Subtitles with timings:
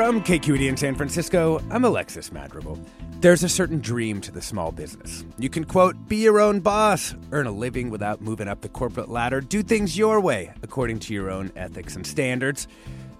[0.00, 2.80] From KQED in San Francisco, I'm Alexis Madrigal.
[3.20, 5.26] There's a certain dream to the small business.
[5.38, 9.10] You can, quote, be your own boss, earn a living without moving up the corporate
[9.10, 12.66] ladder, do things your way, according to your own ethics and standards.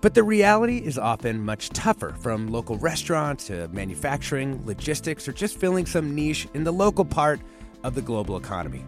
[0.01, 5.60] But the reality is often much tougher, from local restaurants to manufacturing, logistics, or just
[5.60, 7.43] filling some niche in the local part
[7.85, 8.83] of the global economy.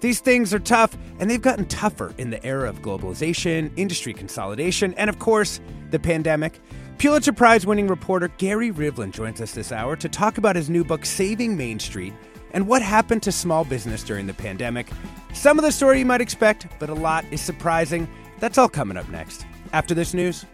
[0.00, 4.94] These things are tough, and they've gotten tougher in the era of globalization, industry consolidation,
[4.94, 6.58] and of course, the pandemic.
[6.98, 10.84] Pulitzer Prize winning reporter Gary Rivlin joins us this hour to talk about his new
[10.84, 12.14] book, Saving Main Street,
[12.52, 14.88] and what happened to small business during the pandemic.
[15.34, 18.08] Some of the story you might expect, but a lot is surprising.
[18.38, 19.44] That's all coming up next.
[19.72, 20.46] After this news,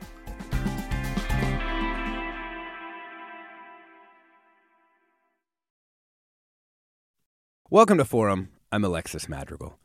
[7.72, 8.48] Welcome to Forum.
[8.72, 9.78] I'm Alexis Madrigal.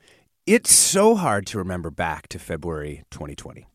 [0.48, 3.68] It's so hard to remember back to February 2020.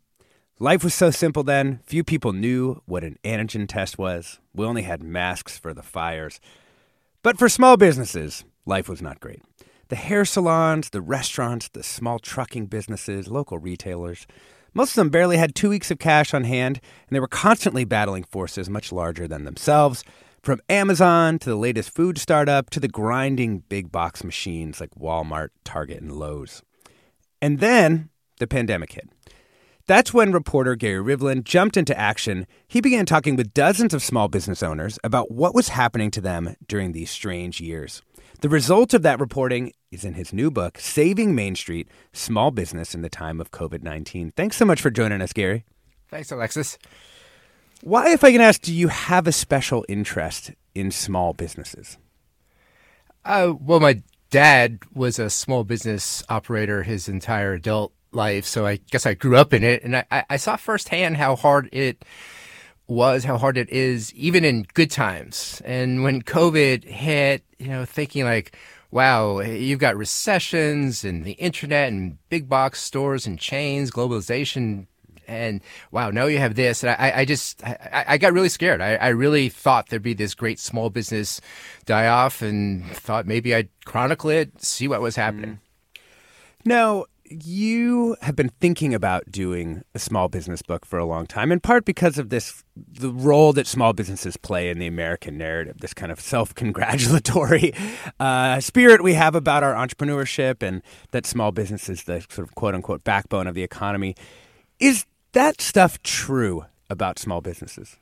[0.63, 1.81] Life was so simple then.
[1.87, 4.41] Few people knew what an antigen test was.
[4.55, 6.39] We only had masks for the fires.
[7.23, 9.41] But for small businesses, life was not great.
[9.89, 14.27] The hair salons, the restaurants, the small trucking businesses, local retailers,
[14.75, 17.87] most of them barely had two weeks of cash on hand, and they were constantly
[17.87, 20.05] battling forces much larger than themselves.
[20.43, 25.49] From Amazon to the latest food startup to the grinding big box machines like Walmart,
[25.65, 26.63] Target, and Lowe's.
[27.41, 29.09] And then the pandemic hit.
[29.87, 32.47] That's when reporter Gary Rivlin jumped into action.
[32.69, 36.55] He began talking with dozens of small business owners about what was happening to them
[36.69, 38.03] during these strange years.
[38.41, 42.95] The result of that reporting is in his new book, Saving Main Street Small Business
[42.95, 44.33] in the Time of COVID 19.
[44.37, 45.65] Thanks so much for joining us, Gary.
[46.09, 46.79] Thanks, Alexis.
[47.83, 51.99] Why, if I can ask, do you have a special interest in small businesses?
[53.25, 58.77] Uh, well, my dad was a small business operator his entire adult life, so I
[58.91, 62.05] guess I grew up in it, and I, I saw firsthand how hard it
[62.87, 65.63] was, how hard it is, even in good times.
[65.65, 68.57] And when COVID hit, you know, thinking like,
[68.91, 74.87] wow, you've got recessions and the internet and big box stores and chains, globalization.
[75.29, 75.61] And
[75.93, 76.83] wow, now you have this.
[76.83, 78.81] And I, I just, I, I got really scared.
[78.81, 81.41] I, I really thought there'd be this great small business
[81.87, 85.61] die off and thought maybe I'd chronicle it, see what was happening.
[85.95, 86.01] Mm.
[86.65, 91.53] Now, you have been thinking about doing a small business book for a long time,
[91.53, 95.79] in part because of this the role that small businesses play in the American narrative,
[95.79, 97.73] this kind of self congratulatory
[98.21, 100.83] uh, spirit we have about our entrepreneurship, and
[101.13, 104.17] that small business is the sort of quote unquote backbone of the economy.
[104.81, 107.97] Is that stuff true about small businesses?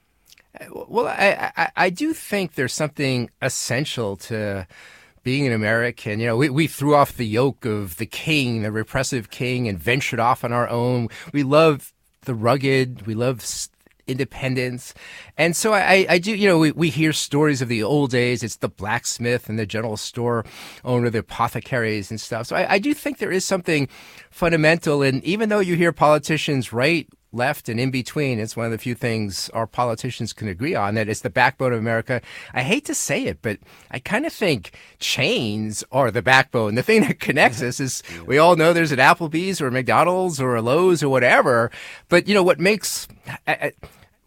[0.75, 4.67] Well, I, I, I do think there's something essential to
[5.29, 8.73] being an American, you know, we, we threw off the yoke of the king, the
[8.73, 11.07] repressive king, and ventured off on our own.
[11.35, 13.07] We love the rugged.
[13.07, 13.45] We love
[14.07, 14.95] independence.
[15.37, 18.43] And so I, I do, you know, we, we hear stories of the old days.
[18.43, 20.47] It's the blacksmith and the general store
[20.83, 22.47] owner, the apothecaries and stuff.
[22.47, 23.87] So I, I do think there is something
[24.31, 25.03] fundamental.
[25.03, 27.07] And even though you hear politicians write
[27.39, 28.39] left and in between.
[28.39, 31.73] It's one of the few things our politicians can agree on that it's the backbone
[31.73, 32.21] of America.
[32.53, 33.59] I hate to say it, but
[33.91, 36.75] I kind of think chains are the backbone.
[36.75, 40.41] The thing that connects us is we all know there's an Applebee's or a McDonald's
[40.41, 41.71] or a Lowe's or whatever.
[42.11, 43.09] But you know what makes
[43.47, 43.73] I, I,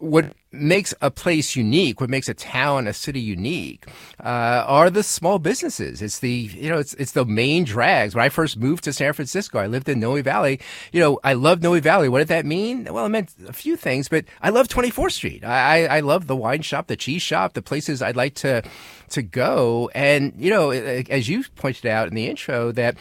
[0.02, 3.86] what makes a place unique, what makes a town, a city unique,
[4.18, 6.02] uh, are the small businesses.
[6.02, 8.14] It's the you know it's it's the main drags.
[8.14, 10.58] When I first moved to San Francisco, I lived in Noe Valley.
[10.90, 12.08] You know, I love Noe Valley.
[12.08, 12.88] What did that mean?
[12.90, 15.44] Well, it meant a few things, but I love 24th Street.
[15.44, 18.62] I I, I love the wine shop, the cheese shop, the places I'd like to
[19.10, 19.88] to go.
[19.94, 22.96] And you know, as you pointed out in the intro, that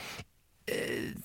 [0.71, 0.75] uh,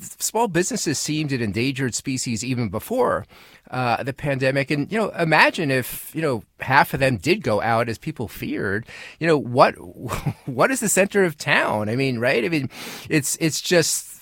[0.01, 3.27] small businesses seemed an endangered species even before
[3.71, 4.71] uh, the pandemic.
[4.71, 8.29] And you know, imagine if you know half of them did go out as people
[8.29, 8.87] feared.
[9.19, 9.75] You know what?
[10.47, 11.89] What is the center of town?
[11.89, 12.45] I mean, right?
[12.45, 12.71] I mean,
[13.09, 14.17] it's it's just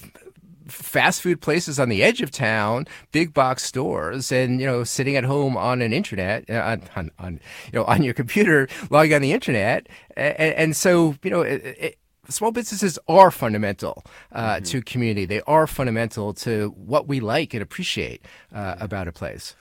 [0.66, 5.16] fast food places on the edge of town, big box stores, and you know, sitting
[5.16, 7.32] at home on an internet, uh, on, on, on,
[7.72, 9.86] you know, on your computer, logging on the internet,
[10.16, 11.98] and, and so you know, it, it,
[12.28, 14.64] small businesses are fundamental uh, mm-hmm.
[14.64, 15.24] to community.
[15.24, 18.22] They are fundamental to what we like and appreciate
[18.52, 19.54] uh, about a place.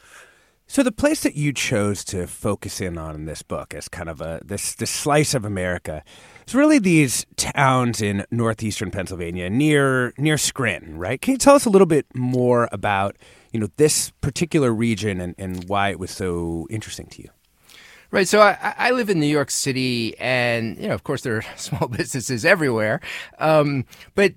[0.66, 4.10] So the place that you chose to focus in on in this book as kind
[4.10, 6.04] of a this this slice of America
[6.48, 11.22] is really these towns in northeastern Pennsylvania near near Scranton, right?
[11.22, 13.18] Can you tell us a little bit more about
[13.52, 17.30] you know this particular region and, and why it was so interesting to you?
[18.14, 18.28] Right.
[18.28, 21.46] So I, I live in New York City, and you know, of course, there are
[21.58, 23.02] small businesses everywhere.
[23.40, 24.36] Um, but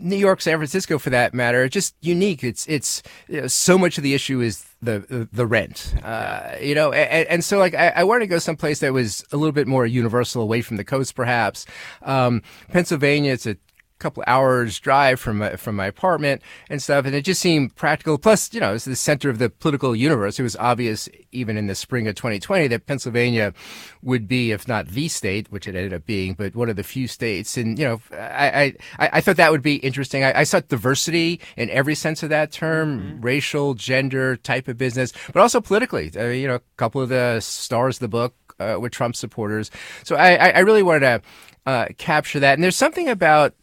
[0.00, 2.42] New York, San Francisco, for that matter, just unique.
[2.42, 6.74] It's it's you know, so much of the issue is the the rent, uh, you
[6.74, 9.52] know, and, and, so like I, I, wanted to go someplace that was a little
[9.52, 11.66] bit more universal, away from the coast, perhaps.
[12.02, 13.56] Um, Pennsylvania, it's a
[13.98, 18.18] couple hours drive from my, from my apartment and stuff, and it just seemed practical.
[18.18, 20.38] Plus, you know, it's the center of the political universe.
[20.38, 23.54] It was obvious even in the spring of 2020 that Pennsylvania
[24.02, 26.82] would be, if not the state, which it ended up being, but one of the
[26.82, 27.56] few states.
[27.56, 30.24] And you know, I I, I thought that would be interesting.
[30.24, 33.20] I, I sought diversity in every sense of that term, mm-hmm.
[33.20, 36.10] racial, gender, type of business, but also politically.
[36.16, 39.70] Uh, you know, a couple of the stars of the book uh, were Trump supporters.
[40.04, 41.22] So I, I really wanted to
[41.66, 42.54] uh, capture that.
[42.54, 43.54] And there's something about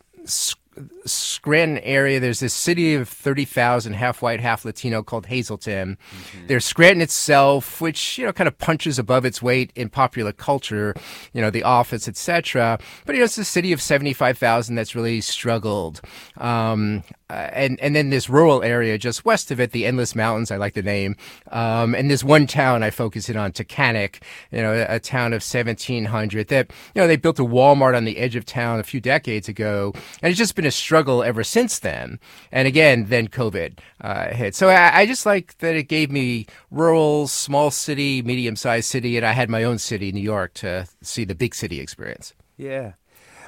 [1.06, 5.98] Scranton area, there's this city of 30,000, half white, half Latino called Hazleton.
[5.98, 6.48] Mm-hmm.
[6.48, 10.96] There's Scranton itself, which, you know, kind of punches above its weight in popular culture,
[11.34, 12.80] you know, the office, etc.
[13.06, 16.00] But, you know, it's a city of 75,000 that's really struggled.
[16.38, 20.52] Um, uh, and and then this rural area just west of it, the Endless Mountains,
[20.52, 21.16] I like the name.
[21.50, 25.32] Um, and this one town I focus in on, Tunkhannock, you know, a, a, town
[25.32, 28.84] of 1,700 that, you know, they built a Walmart on the edge of town a
[28.84, 29.94] few decades ago.
[30.22, 32.20] And it's just been a struggle ever since then.
[32.52, 34.54] And again, then COVID uh, hit.
[34.54, 39.16] So I, I just like that it gave me rural, small city, medium sized city,
[39.16, 42.34] and I had my own city, New York, to see the big city experience.
[42.58, 42.94] Yeah.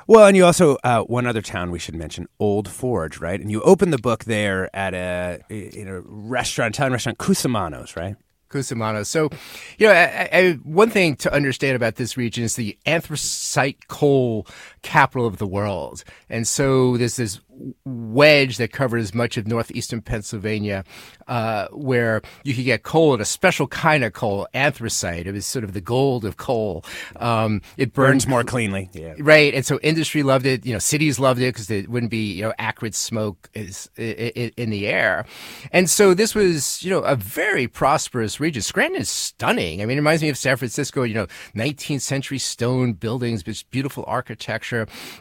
[0.07, 3.39] Well, and you also uh, one other town we should mention, Old Forge, right?
[3.39, 8.15] And you open the book there at a in a restaurant, Italian restaurant, Cusimano's, right?
[8.53, 9.05] Cusimano.
[9.05, 9.29] So,
[9.77, 14.47] you know, I, I, one thing to understand about this region is the anthracite coal
[14.83, 16.03] capital of the world.
[16.29, 17.39] And so there's this
[17.85, 20.83] wedge that covers much of northeastern Pennsylvania,
[21.27, 25.27] uh, where you could get coal, a special kind of coal, anthracite.
[25.27, 26.83] It was sort of the gold of coal.
[27.15, 29.13] Um, it burns more cleanly, yeah.
[29.19, 29.53] right?
[29.53, 30.65] And so industry loved it.
[30.65, 34.69] You know, cities loved it because it wouldn't be you know acrid smoke is, in
[34.69, 35.25] the air.
[35.71, 38.61] And so this was you know a very prosperous region.
[38.61, 39.81] Scranton is stunning.
[39.81, 41.03] I mean, it reminds me of San Francisco.
[41.03, 44.72] You know, 19th century stone buildings, beautiful architecture.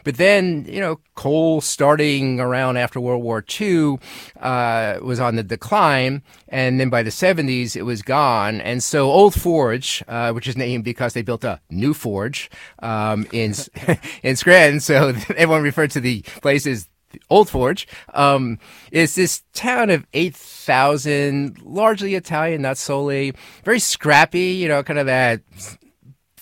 [0.03, 3.97] But then you know, coal starting around after World War II
[4.39, 8.61] uh, was on the decline, and then by the 70s it was gone.
[8.61, 13.27] And so Old Forge, uh, which is named because they built a new forge um,
[13.31, 13.53] in
[14.23, 16.89] in Scranton, so everyone referred to the place as
[17.29, 18.59] Old Forge um,
[18.91, 23.33] is this town of 8,000, largely Italian, not solely,
[23.63, 25.41] very scrappy, you know, kind of that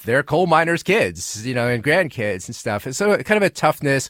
[0.04, 2.86] they're coal miners' kids, you know, and grandkids and stuff.
[2.86, 4.10] And so kind of a toughness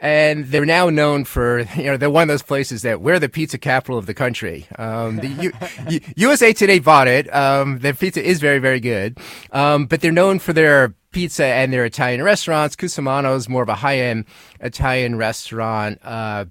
[0.00, 3.28] and they're now known for you know they're one of those places that we're the
[3.28, 4.66] pizza capital of the country.
[4.78, 5.52] Um, the
[5.88, 7.32] U- USA Today bought it.
[7.34, 9.18] Um, their pizza is very very good,
[9.52, 12.76] um, but they're known for their pizza and their Italian restaurants.
[12.76, 14.24] Cusimano's more of a high end
[14.60, 15.98] Italian restaurant.
[16.02, 16.46] Uh,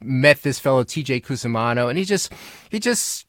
[0.00, 2.32] met this fellow TJ Cusimano, and he just
[2.70, 3.23] he just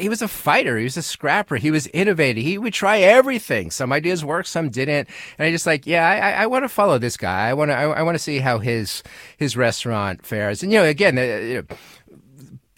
[0.00, 0.78] he was a fighter.
[0.78, 1.56] He was a scrapper.
[1.56, 2.42] He was innovative.
[2.42, 3.70] He would try everything.
[3.70, 5.08] Some ideas worked, some didn't.
[5.38, 7.48] And I just like, yeah, I, I want to follow this guy.
[7.48, 9.02] I want to, I, I want to see how his
[9.36, 10.62] his restaurant fares.
[10.62, 11.76] And you know, again, uh, you know,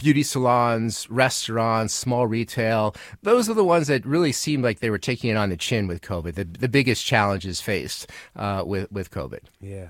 [0.02, 2.94] beauty salons, restaurants, small retail.
[3.22, 5.86] Those are the ones that really seemed like they were taking it on the chin
[5.86, 6.34] with COVID.
[6.34, 9.40] The, the biggest challenges faced uh, with with COVID.
[9.60, 9.88] Yeah.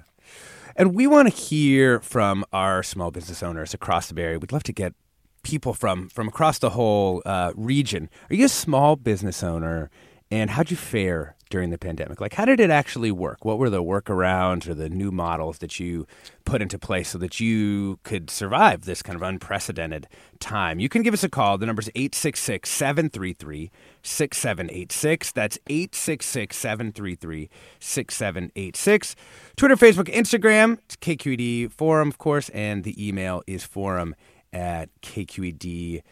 [0.77, 4.39] And we want to hear from our small business owners across the Bay Area.
[4.39, 4.95] We'd love to get
[5.43, 8.09] people from from across the whole uh, region.
[8.31, 9.91] Are you a small business owner?
[10.33, 12.19] And how'd you fare during the pandemic?
[12.19, 13.45] Like, how did it actually work?
[13.45, 16.07] What were the workarounds or the new models that you
[16.47, 20.09] put into place so that you could survive this kind of unprecedented
[20.41, 20.81] time?
[20.81, 21.59] You can give us a call.
[21.59, 23.71] The number is 866 733
[24.03, 25.33] 6786.
[25.33, 29.17] That's 866 733 6786.
[29.57, 30.79] Twitter, Facebook, Instagram.
[30.87, 34.15] It's KQED Forum, of course, and the email is forum
[34.53, 36.03] at kqed.org.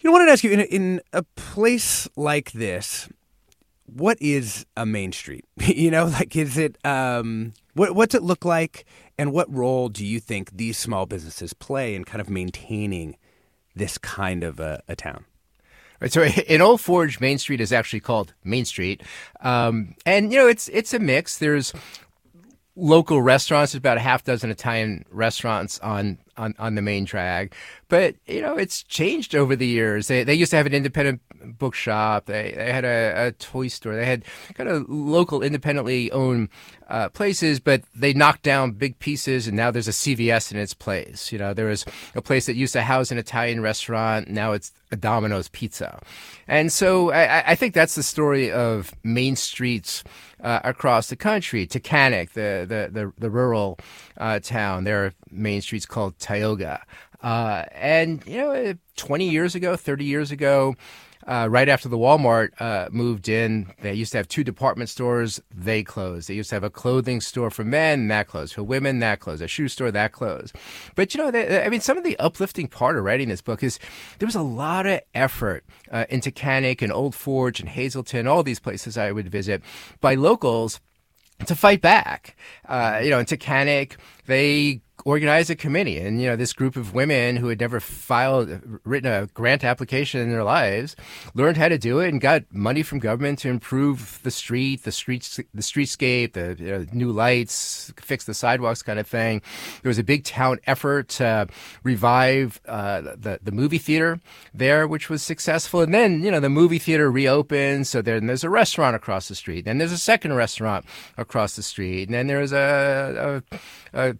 [0.00, 3.08] You know, I wanted to ask you in a, in a place like this,
[3.86, 5.44] what is a main street?
[5.56, 8.84] you know, like is it um, what what's it look like,
[9.18, 13.16] and what role do you think these small businesses play in kind of maintaining
[13.74, 15.24] this kind of a, a town?
[16.00, 19.02] Right, so in Old Forge, Main Street is actually called Main Street,
[19.40, 21.38] um, and you know it's it's a mix.
[21.38, 21.72] There's
[22.76, 23.72] local restaurants.
[23.72, 27.54] There's about a half dozen Italian restaurants on on, on the main drag.
[27.88, 30.08] But, you know, it's changed over the years.
[30.08, 31.20] They, they used to have an independent
[31.58, 32.26] bookshop.
[32.26, 33.94] They, they had a, a toy store.
[33.94, 36.48] They had kind of local, independently owned
[36.88, 40.74] uh, places, but they knocked down big pieces, and now there's a CVS in its
[40.74, 41.30] place.
[41.30, 44.28] You know, there was a place that used to house an Italian restaurant.
[44.28, 46.00] Now it's a Domino's Pizza.
[46.46, 50.02] And so I, I think that's the story of Main Streets
[50.42, 51.66] uh, across the country.
[51.66, 53.78] Tunkhannock, the, the, the, the rural
[54.16, 56.82] uh, town, there are main streets called Tioga.
[57.22, 60.74] Uh, and, you know, 20 years ago, 30 years ago,
[61.28, 65.40] uh, right after the Walmart uh, moved in, they used to have two department stores.
[65.54, 66.28] They closed.
[66.28, 68.54] They used to have a clothing store for men, that closed.
[68.54, 69.42] For women, that closed.
[69.42, 70.56] A shoe store, that closed.
[70.94, 73.62] But you know, they, I mean, some of the uplifting part of writing this book
[73.62, 73.78] is
[74.18, 78.42] there was a lot of effort uh, into Tunkhannock and Old Forge and Hazleton, all
[78.42, 79.62] these places I would visit
[80.00, 80.80] by locals
[81.44, 82.36] to fight back.
[82.66, 85.98] Uh, you know, in Tunkhannock, they organized a committee.
[85.98, 90.20] And you know this group of women who had never filed written a grant application
[90.20, 90.96] in their lives
[91.34, 94.92] learned how to do it and got money from government to improve the street the
[94.92, 99.42] streets the streetscape the you know, new lights fix the sidewalks kind of thing.
[99.82, 101.48] There was a big town effort to
[101.82, 104.20] revive uh, the the movie theater
[104.54, 105.80] there which was successful.
[105.80, 107.86] And then you know the movie theater reopened.
[107.86, 109.64] So then there's a restaurant across the street.
[109.64, 110.84] Then there's a second restaurant
[111.16, 112.08] across the street.
[112.08, 113.42] And then there's a,
[113.92, 114.16] a, a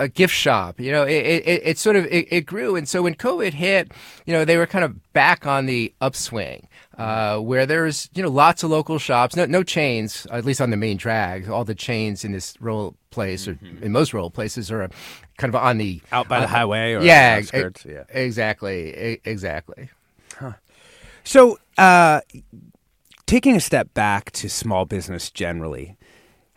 [0.00, 0.80] a gift shop.
[0.80, 3.92] You know, it, it, it sort of it, it, grew, and so when COVID hit,
[4.24, 6.66] you know, they were kind of back on the upswing,
[6.98, 10.70] uh, where there's you know lots of local shops, no no chains, at least on
[10.70, 11.48] the main drag.
[11.48, 13.84] All the chains in this rural place, or mm-hmm.
[13.84, 14.88] in most rural places, are
[15.36, 17.84] kind of on the out by uh, the highway or yeah, outskirts.
[17.84, 19.90] yeah, exactly, exactly.
[20.36, 20.54] Huh.
[21.22, 22.22] So, uh,
[23.26, 25.98] taking a step back to small business generally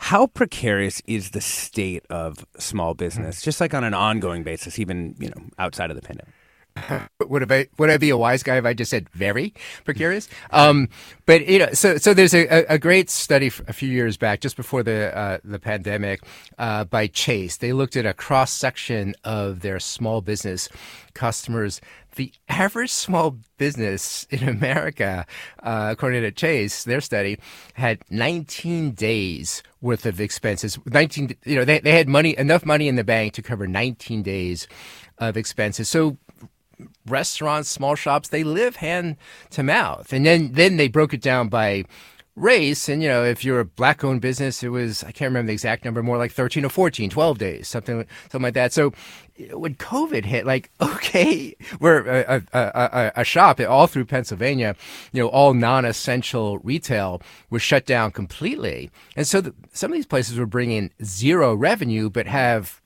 [0.03, 5.15] how precarious is the state of small business, just like on an ongoing basis, even
[5.17, 6.32] you know outside of the pandemic?
[7.27, 9.53] would I would I be a wise guy if I just said very
[9.85, 10.27] precarious?
[10.51, 10.89] Um,
[11.25, 14.57] but you know, so so there's a, a great study a few years back, just
[14.57, 16.21] before the uh, the pandemic,
[16.57, 17.57] uh, by Chase.
[17.57, 20.69] They looked at a cross section of their small business
[21.13, 21.79] customers.
[22.15, 25.25] The average small business in America,
[25.63, 27.39] uh, according to Chase, their study
[27.73, 30.77] had 19 days worth of expenses.
[30.85, 34.21] 19, you know, they, they had money enough money in the bank to cover 19
[34.21, 34.67] days
[35.17, 35.89] of expenses.
[35.89, 36.17] So
[37.05, 39.17] restaurants, small shops, they live hand
[39.51, 40.11] to mouth.
[40.13, 41.85] And then, then they broke it down by
[42.35, 42.89] race.
[42.89, 45.53] And, you know, if you're a black owned business, it was, I can't remember the
[45.53, 48.73] exact number, more like 13 or 14, 12 days, something, something like that.
[48.73, 48.93] So
[49.51, 54.75] when COVID hit, like, okay, we're a, a, a, a shop all through Pennsylvania,
[55.11, 58.89] you know, all non essential retail was shut down completely.
[59.15, 62.81] And so the, some of these places were bringing zero revenue, but have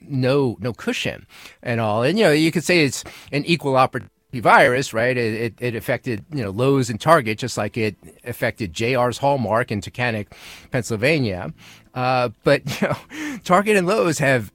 [0.00, 1.26] no no cushion
[1.62, 2.02] and all.
[2.02, 5.16] And you know, you could say it's an equal opportunity virus, right?
[5.16, 9.70] It, it, it, affected you know Lowe's and Target just like it affected JR's Hallmark
[9.70, 10.28] in Tunkhannock,
[10.70, 11.52] Pennsylvania.
[11.94, 14.52] Uh, but you know, Target and Lowe's have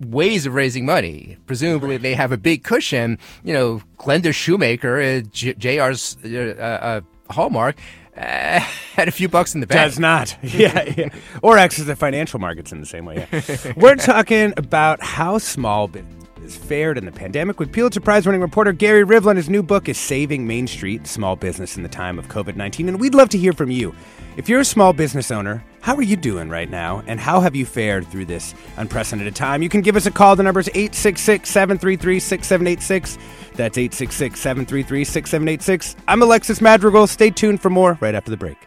[0.00, 1.36] ways of raising money.
[1.46, 3.18] Presumably, they have a big cushion.
[3.44, 7.76] You know, Glenda Shoemaker, uh, J- JR's uh, Hallmark
[8.16, 8.60] uh,
[8.94, 9.90] had a few bucks in the bank.
[9.90, 10.36] Does not.
[10.42, 11.08] yeah, yeah.
[11.42, 13.28] Or access the financial markets in the same way.
[13.32, 13.72] Yeah.
[13.76, 18.72] We're talking about how small business fared in the pandemic with Pulitzer Prize winning reporter
[18.72, 19.36] Gary Rivlin.
[19.36, 22.88] His new book is Saving Main Street Small Business in the Time of COVID 19.
[22.88, 23.94] And we'd love to hear from you.
[24.36, 27.02] If you're a small business owner, how are you doing right now?
[27.06, 29.62] And how have you fared through this unprecedented time?
[29.62, 30.36] You can give us a call.
[30.36, 33.18] The number is 866 733 6786.
[33.56, 35.96] That's 866 733 6786.
[36.06, 37.06] I'm Alexis Madrigal.
[37.06, 38.58] Stay tuned for more right after the break.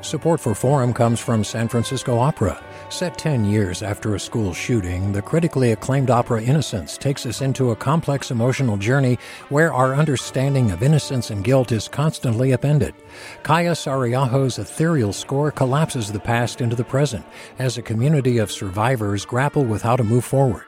[0.00, 2.62] Support for Forum comes from San Francisco Opera.
[2.88, 7.72] Set 10 years after a school shooting, the critically acclaimed opera Innocence takes us into
[7.72, 12.94] a complex emotional journey where our understanding of innocence and guilt is constantly upended.
[13.42, 17.26] Kaija Saariaho's ethereal score collapses the past into the present
[17.58, 20.67] as a community of survivors grapple with how to move forward.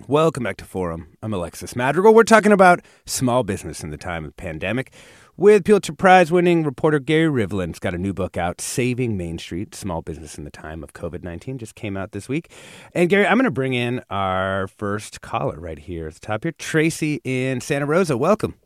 [0.00, 1.16] Welcome back to Forum.
[1.22, 2.12] I'm Alexis Madrigal.
[2.12, 4.92] We're talking about small business in the time of pandemic
[5.36, 9.74] with Pulitzer Prize winning reporter Gary Rivlin's got a new book out, Saving Main Street
[9.74, 12.50] Small Business in the Time of COVID 19, just came out this week.
[12.92, 16.42] And Gary, I'm going to bring in our first caller right here at the top
[16.42, 18.18] here, Tracy in Santa Rosa.
[18.18, 18.56] Welcome.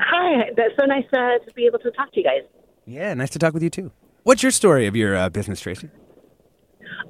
[0.00, 2.42] Hi, that's so nice uh, to be able to talk to you guys.
[2.84, 3.90] Yeah, nice to talk with you too.
[4.22, 5.88] What's your story of your uh, business, Tracy?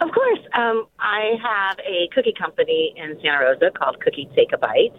[0.01, 0.41] Of course.
[0.55, 4.95] Um, I have a cookie company in Santa Rosa called Cookie Take a Bite.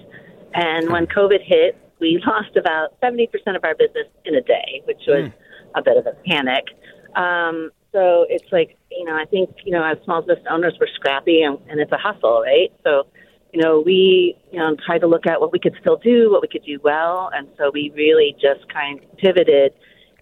[0.53, 5.01] And when COVID hit, we lost about 70% of our business in a day, which
[5.07, 5.33] was mm.
[5.75, 6.65] a bit of a panic.
[7.15, 10.87] Um, so it's like, you know, I think, you know, as small business owners, we're
[10.95, 12.71] scrappy and, and it's a hustle, right?
[12.83, 13.07] So,
[13.53, 16.41] you know, we, you know, tried to look at what we could still do, what
[16.41, 17.31] we could do well.
[17.33, 19.73] And so we really just kind of pivoted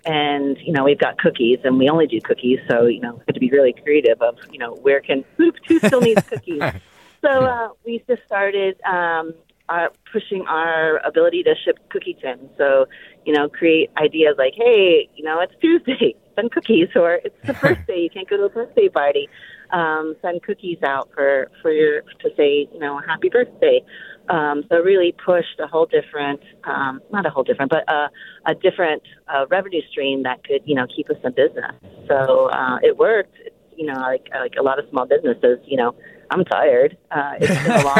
[0.06, 3.24] and you know we've got cookies and we only do cookies so you know we
[3.28, 6.62] have to be really creative of you know where can who, who still needs cookies?
[7.22, 9.34] So uh, we just started um,
[9.68, 12.52] uh, pushing our ability to ship cookie tins.
[12.56, 12.86] So
[13.26, 17.54] you know create ideas like hey you know it's tuesday send cookies or it's the
[17.54, 19.28] birthday you can't go to a birthday party.
[19.72, 23.82] Um, send cookies out for for your to say you know happy birthday
[24.30, 28.10] um, so really pushed a whole different, um, not a whole different, but a,
[28.46, 31.76] a different uh, revenue stream that could, you know, keep us in business.
[32.08, 33.36] So uh, it worked.
[33.40, 35.96] It's, you know, like like a lot of small businesses, you know,
[36.32, 36.98] I'm tired.
[37.12, 37.98] Uh, it's been a long,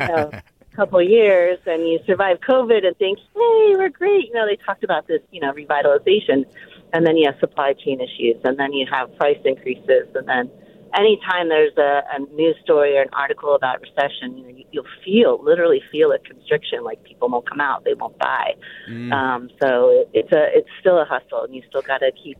[0.00, 0.40] you know,
[0.76, 4.28] couple of years, and you survive COVID and think, hey, we're great.
[4.28, 6.44] You know, they talked about this, you know, revitalization,
[6.92, 10.50] and then you have supply chain issues, and then you have price increases, and then
[10.98, 14.84] anytime there's a, a news story or an article about recession, you know, you, you'll
[15.04, 16.82] feel literally feel a constriction.
[16.84, 18.54] Like people won't come out, they won't buy.
[18.88, 19.12] Mm.
[19.12, 22.38] Um, so it, it's a it's still a hustle, and you still got to keep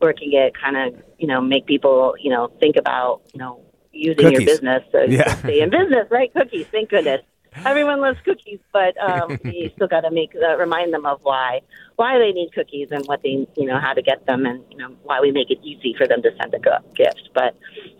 [0.00, 0.52] working it.
[0.60, 3.60] Kind of you know make people you know think about you know
[3.92, 4.32] using Cookies.
[4.40, 5.36] your business to Yeah.
[5.36, 6.32] stay in business, right?
[6.34, 7.20] Cookies, thank goodness.
[7.66, 11.60] Everyone loves cookies, but um, you still got to make uh, remind them of why
[11.96, 14.76] why they need cookies and what they you know how to get them and you
[14.78, 16.58] know why we make it easy for them to send a
[16.96, 17.28] gift.
[17.34, 17.56] But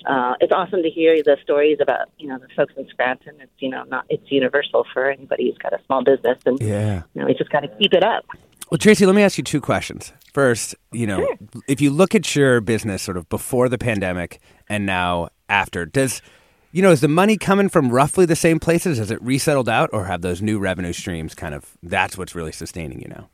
[0.07, 3.35] uh, it's awesome to hear the stories about you know the folks in Scranton.
[3.41, 7.03] It's you know not it's universal for anybody who's got a small business, and Yeah.
[7.15, 8.25] you know we just got to keep it up.
[8.71, 10.15] Well, Tracy, let me ask you two questions.
[10.33, 11.29] First, you know,
[11.69, 16.23] if you look at your business sort of before the pandemic and now after, does
[16.73, 18.99] you know, is the money coming from roughly the same places?
[18.99, 22.53] Has it resettled out, or have those new revenue streams kind of that's what's really
[22.53, 23.29] sustaining you now?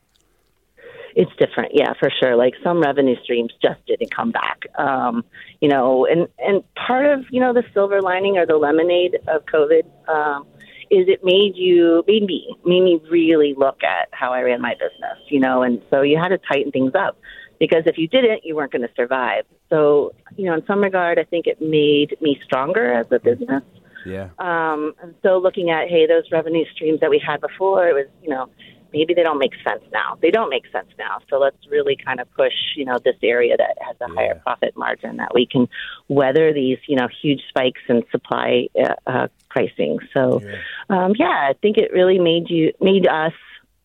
[1.19, 1.73] it's different.
[1.75, 2.37] Yeah for sure.
[2.37, 4.63] Like some revenue streams just didn't come back.
[4.79, 5.25] Um
[5.61, 9.45] you know and and part of you know the silver lining or the lemonade of
[9.47, 10.47] covid um
[10.91, 14.75] is it made you made me made me really look at how i ran my
[14.75, 15.63] business you know?
[15.63, 17.19] And so you had to tighten things up
[17.59, 21.19] because if you didn't you weren't going to survive so you know in some regard
[21.19, 23.63] i think it made me stronger as a business
[24.07, 24.29] Yeah.
[24.39, 28.07] um, and so looking at, hey, those revenue streams that we had before, it was,
[28.23, 28.49] you know,
[28.93, 30.17] maybe they don't make sense now.
[30.23, 31.19] They don't make sense now.
[31.29, 34.75] So let's really kind of push, you know, this area that has a higher profit
[34.77, 35.69] margin that we can
[36.07, 39.99] weather these, you know, huge spikes in supply uh, uh, pricing.
[40.15, 40.41] So,
[40.89, 43.35] um, yeah, I think it really made you, made us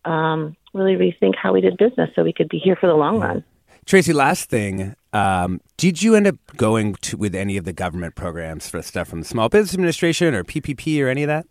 [0.06, 3.20] um, really rethink how we did business so we could be here for the long
[3.20, 3.44] run.
[3.86, 4.96] Tracy, last thing.
[5.12, 9.08] Um, did you end up going to with any of the government programs for stuff
[9.08, 11.46] from the Small Business Administration or PPP or any of that?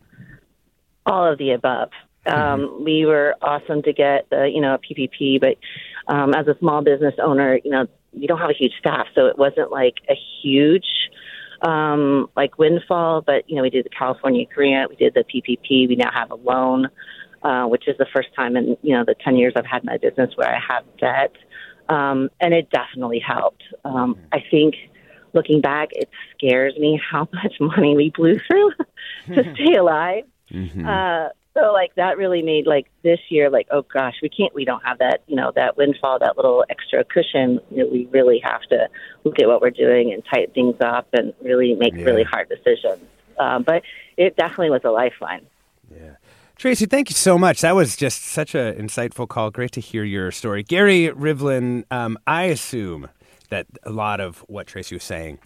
[1.06, 1.90] all of the above.
[2.26, 5.56] Um, We were awesome to get the you know a PPP, but
[6.12, 9.26] um, as a small business owner, you know you don't have a huge staff, so
[9.26, 10.86] it wasn't like a huge
[11.62, 13.22] um, like windfall.
[13.22, 16.30] But you know we did the California grant, we did the PPP, we now have
[16.30, 16.88] a loan,
[17.42, 19.98] uh, which is the first time in you know the ten years I've had my
[19.98, 21.32] business where I have debt,
[21.92, 23.62] um, and it definitely helped.
[23.84, 24.76] Um, I think
[25.34, 28.70] looking back, it scares me how much money we blew through
[29.34, 30.24] to stay alive.
[30.50, 30.86] Mm-hmm.
[30.86, 34.64] Uh, so like that really made like this year like oh gosh we can't we
[34.64, 38.40] don't have that you know that windfall that little extra cushion you know, we really
[38.42, 38.88] have to
[39.24, 42.04] look at what we're doing and tighten things up and really make Yeah.
[42.04, 43.02] really hard decisions.
[43.38, 43.82] Um, but
[44.16, 45.44] it definitely was a lifeline.
[46.62, 47.60] Tracy, thank you so much.
[47.62, 49.50] That was just such an insightful call.
[49.50, 50.62] Great to hear your story.
[50.62, 53.08] Gary Rivlin, um, I assume
[53.50, 55.40] that a lot of what Tracy was saying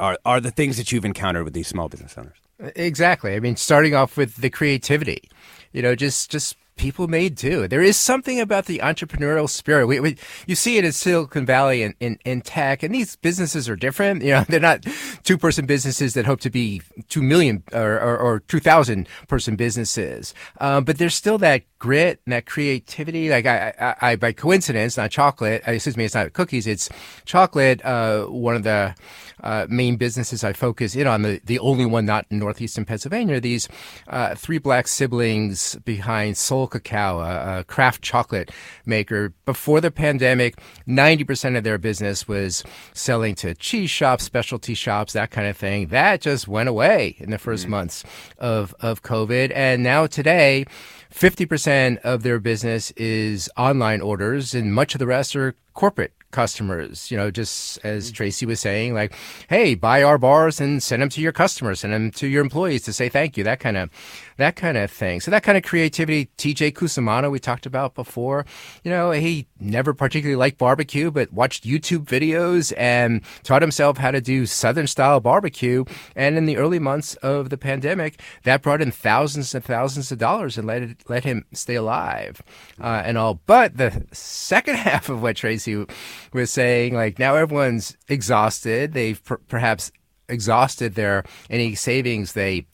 [0.00, 2.36] are, are the things that you've encountered with these small business owners.
[2.74, 3.36] Exactly.
[3.36, 5.30] I mean, starting off with the creativity,
[5.70, 7.68] you know, just just people made do.
[7.68, 9.86] There is something about the entrepreneurial spirit.
[9.86, 13.68] We, we you see it in Silicon Valley and in, in tech, and these businesses
[13.68, 14.22] are different.
[14.22, 14.86] You know, they're not
[15.22, 19.56] two person businesses that hope to be two million or, or, or two thousand person
[19.56, 23.28] businesses, um, but there's still that grit and that creativity.
[23.28, 25.62] Like I, I, I by coincidence, not chocolate.
[25.66, 26.66] Excuse me, it's not cookies.
[26.66, 26.88] It's
[27.24, 27.84] chocolate.
[27.84, 28.94] Uh, one of the
[29.42, 33.36] uh, main businesses I focus in on, the, the only one not in northeastern Pennsylvania,
[33.36, 33.68] are these
[34.08, 38.50] uh, three black siblings behind Soul Cacao, a, a craft chocolate
[38.86, 39.32] maker.
[39.44, 45.30] Before the pandemic, 90% of their business was selling to cheese shops, specialty shops, that
[45.30, 45.88] kind of thing.
[45.88, 48.04] That just went away in the 1st months
[48.38, 49.52] of, of COVID.
[49.54, 50.66] And now today,
[51.12, 57.10] 50% of their business is online orders, and much of the rest are corporate customers.
[57.10, 58.14] You know, just as mm.
[58.14, 59.14] Tracy was saying, like,
[59.48, 62.82] hey, buy our bars and send them to your customers, send them to your employees
[62.82, 63.44] to say thank you.
[63.44, 63.90] That kind of,
[64.36, 65.20] that kind of thing.
[65.20, 66.30] So that kind of creativity.
[66.38, 68.44] TJ Cusimano, we talked about before.
[68.84, 74.10] You know, he never particularly liked barbecue, but watched YouTube videos and taught himself how
[74.10, 75.84] to do Southern style barbecue.
[76.16, 80.18] And in the early months of the pandemic, that brought in thousands and thousands of
[80.18, 82.42] dollars and let it, let him stay alive
[82.80, 83.40] uh, and all.
[83.46, 85.86] But the second half of what Tracy
[86.32, 88.92] was saying, like now everyone's exhausted.
[88.92, 89.92] They've per- perhaps
[90.28, 92.66] exhausted their any savings they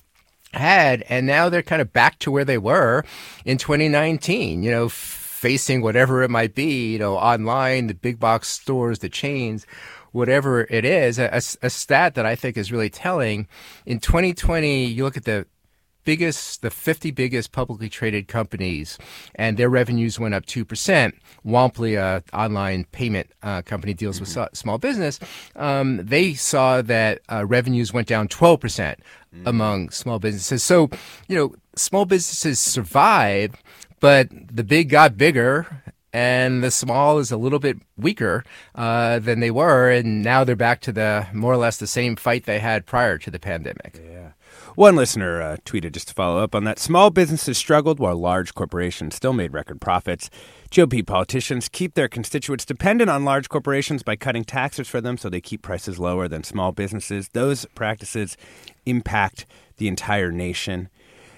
[0.55, 3.05] had, and now they're kind of back to where they were
[3.45, 4.63] in 2019.
[4.63, 6.93] You know, facing whatever it might be.
[6.93, 9.67] You know, online, the big box stores, the chains.
[10.11, 11.29] Whatever it is, a,
[11.63, 13.47] a- stat that I think is really telling.
[13.85, 15.47] In 2020, you look at the
[16.09, 18.97] biggest, the 50 biggest publicly traded companies,
[19.35, 21.13] and their revenues went up 2%.
[21.45, 25.21] Womply, a online payment uh, company, deals with so- small business.
[25.55, 28.97] Um, they saw that uh, revenues went down 12%
[29.45, 30.63] among small businesses.
[30.63, 30.89] So,
[31.29, 33.55] you know, small businesses survive,
[34.01, 38.45] but the big got bigger and the small is a little bit weaker
[38.75, 42.17] uh, than they were, and now they're back to the more or less the same
[42.17, 44.01] fight they had prior to the pandemic.
[44.79, 48.55] One listener uh, tweeted just to follow up on that small businesses struggled while large
[48.55, 50.31] corporations still made record profits.
[50.71, 55.29] GOP politicians keep their constituents dependent on large corporations by cutting taxes for them so
[55.29, 57.29] they keep prices lower than small businesses.
[57.31, 58.37] Those practices
[58.87, 59.47] impact
[59.79, 60.91] the entire nation.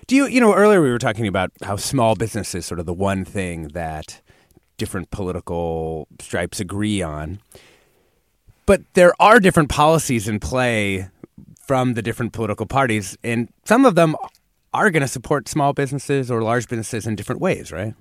[0.06, 2.84] Do you, you know, earlier we were talking about how small business is sort of
[2.84, 4.20] the one thing that
[4.76, 7.40] different political stripes agree on.
[8.66, 11.08] But there are different policies in play
[11.70, 14.16] from the different political parties, and some of them
[14.74, 17.94] are going to support small businesses or large businesses in different ways, right?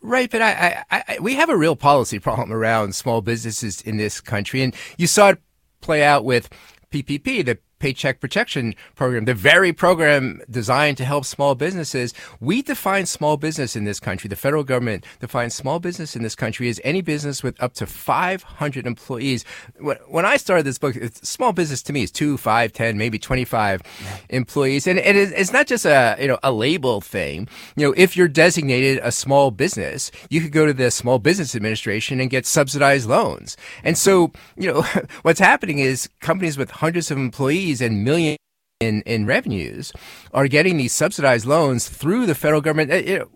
[0.00, 3.96] Right, but I, I, I, we have a real policy problem around small businesses in
[3.96, 5.38] this country, and you saw it
[5.80, 6.48] play out with
[6.90, 12.14] PPP, the Paycheck Protection Program, the very program designed to help small businesses.
[12.38, 14.28] We define small business in this country.
[14.28, 17.86] The federal government defines small business in this country as any business with up to
[17.86, 19.44] 500 employees.
[19.78, 23.18] When, I started this book, it's, small business to me is two, five, ten, maybe
[23.18, 23.82] 25
[24.28, 27.48] employees, and, and it's, it's not just a you know a label thing.
[27.76, 31.54] You know, if you're designated a small business, you could go to the Small Business
[31.54, 33.56] Administration and get subsidized loans.
[33.82, 34.82] And so, you know,
[35.22, 38.38] what's happening is companies with hundreds of employees and millions
[38.80, 39.92] in, in revenues
[40.32, 42.90] are getting these subsidized loans through the federal government.
[42.90, 43.28] Uh, you know,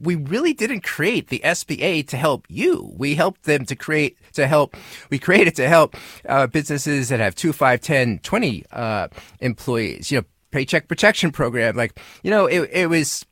[0.00, 2.92] we really didn't create the SBA to help you.
[2.96, 4.76] We helped them to create, to help,
[5.10, 5.96] we created to help
[6.28, 9.08] uh, businesses that have two, five, 10, 20 uh,
[9.40, 10.10] employees.
[10.10, 11.76] You know, Paycheck Protection Program.
[11.76, 13.26] Like, you know, it, it was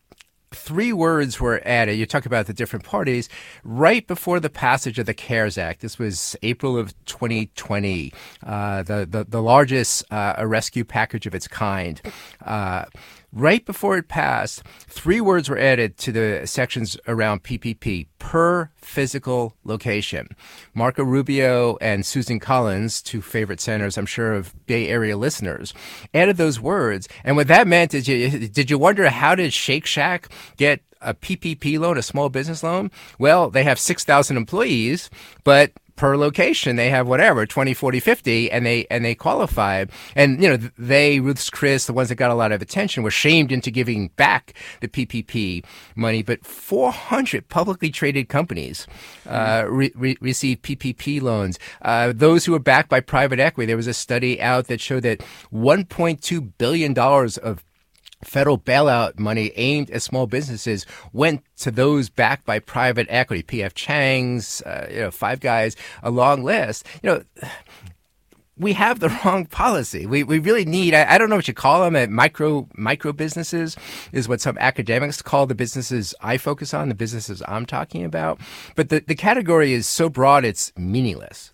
[0.53, 1.95] three words were added.
[1.95, 3.29] You talk about the different parties
[3.65, 5.81] right before the passage of the CARES Act.
[5.81, 8.13] This was April of 2020,
[8.45, 12.01] uh, the, the the largest uh, a rescue package of its kind.
[12.45, 12.85] Uh,
[13.37, 19.55] right before it passed, three words were added to the sections around PPP per physical
[19.65, 20.29] location.
[20.75, 25.75] Marco Rubio and Susan Collins, two favorite senators, I'm sure, of Bay Area listeners,
[26.15, 27.09] added those words.
[27.25, 31.13] And what that meant is, you, did you wonder how did Shake Shack get a
[31.13, 32.91] PPP loan, a small business loan?
[33.19, 35.11] Well, they have 6,000 employees,
[35.45, 39.85] but per location they have whatever 20 40 50 and they and they qualify.
[40.15, 43.11] And you know they ruth's chris the ones that got a lot of attention were
[43.11, 46.23] shamed into giving back the ppp money.
[46.23, 48.87] But 400 publicly traded companies
[49.27, 51.59] uh, re- re- received ppp loans.
[51.83, 55.03] Uh, those who were backed by private equity there was a study out that showed
[55.03, 55.21] that
[55.53, 57.65] 1.2 billion dollars of
[58.25, 63.43] federal bailout money aimed at small businesses went to those backed by private equity.
[63.43, 66.87] PF Chang's, uh, you know, Five Guys, a long list.
[67.03, 67.25] You know.
[68.59, 70.07] We have the wrong policy.
[70.07, 73.13] We, we really need, I, I don't know what you call them, uh, micro, micro
[73.13, 73.77] businesses
[74.13, 78.41] is what some academics call the businesses I focus on, the businesses I'm talking about.
[78.75, 81.53] But the, the category is so broad, it's meaningless.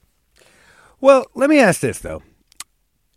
[1.00, 2.22] Well, let me ask this though.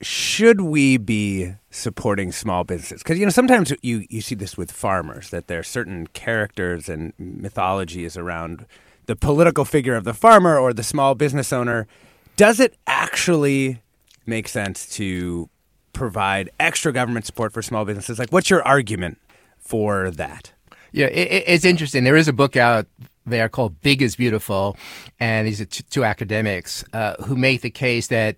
[0.01, 3.01] Should we be supporting small businesses?
[3.01, 6.89] Because you know sometimes you you see this with farmers that there are certain characters
[6.89, 8.65] and mythologies around
[9.05, 11.87] the political figure of the farmer or the small business owner.
[12.35, 13.81] Does it actually
[14.25, 15.49] make sense to
[15.93, 18.19] provide extra government support for small businesses?
[18.19, 19.19] Like, what's your argument
[19.57, 20.51] for that?
[20.91, 22.03] Yeah, it, it's interesting.
[22.03, 22.87] There is a book out
[23.25, 24.77] there called Big is Beautiful,
[25.19, 28.37] and these are t- two academics uh, who make the case that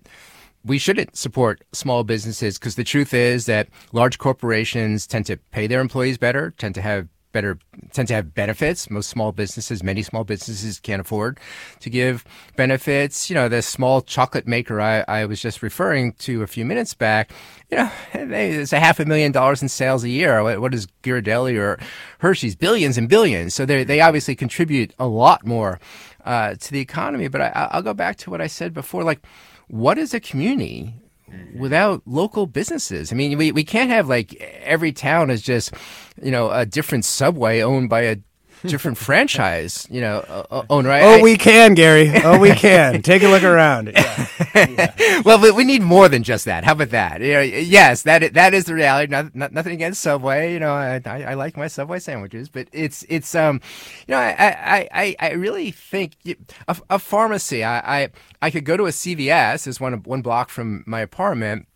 [0.64, 5.66] we shouldn't support small businesses because the truth is that large corporations tend to pay
[5.66, 7.58] their employees better, tend to have better
[7.92, 8.90] tend to have benefits.
[8.90, 11.38] Most small businesses, many small businesses can't afford
[11.80, 12.24] to give
[12.56, 13.28] benefits.
[13.28, 16.94] You know, the small chocolate maker I, I was just referring to a few minutes
[16.94, 17.30] back,
[17.70, 20.42] you know, it's a half a million dollars in sales a year.
[20.42, 21.78] What, what is Ghirardelli or
[22.18, 22.56] Hershey's?
[22.56, 23.54] Billions and billions.
[23.54, 25.78] So they they obviously contribute a lot more
[26.24, 27.28] uh, to the economy.
[27.28, 29.04] But I, I'll go back to what I said before.
[29.04, 29.20] Like,
[29.68, 30.94] what is a community
[31.30, 31.58] mm-hmm.
[31.58, 33.12] without local businesses.
[33.12, 35.72] I mean, we, we can't have like every town is just,
[36.20, 38.16] you know, a different subway owned by a
[38.62, 40.18] different franchise, you know,
[40.50, 40.90] uh, owner.
[40.90, 42.10] Oh, we can, Gary.
[42.24, 43.02] Oh, we can.
[43.02, 43.92] Take a look around.
[44.54, 44.94] Yeah.
[44.98, 45.22] Yeah.
[45.24, 46.64] well, we, we need more than just that.
[46.64, 47.20] How about that?
[47.20, 49.10] You know, yes, that that is the reality.
[49.10, 50.52] Not, not, nothing against Subway.
[50.52, 53.60] You know, I, I, I, like my Subway sandwiches, but it's it's um,
[54.06, 56.16] you know, I I, I, really think
[56.66, 57.62] a, a pharmacy.
[57.62, 58.08] I, I
[58.40, 61.66] I could go to a CVS, is one one block from my apartment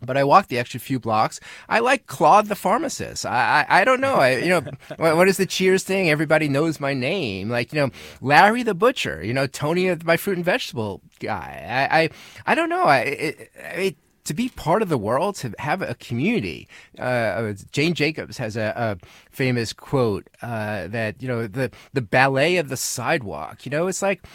[0.00, 1.40] but I walk the extra few blocks.
[1.68, 3.24] I like Claude the pharmacist.
[3.24, 4.16] I, I, I don't know.
[4.16, 4.60] I, you know,
[4.96, 6.10] what, what is the Cheers thing?
[6.10, 7.48] Everybody knows my name.
[7.48, 11.88] Like, you know, Larry the butcher, you know, Tony my fruit and vegetable guy.
[11.90, 12.10] I, I,
[12.46, 12.84] I don't know.
[12.84, 16.68] I, it, it, to be part of the world, to have a community.
[16.98, 22.56] Uh, Jane Jacobs has a, a famous quote uh, that you know the the ballet
[22.56, 23.64] of the sidewalk.
[23.64, 24.26] You know, it's like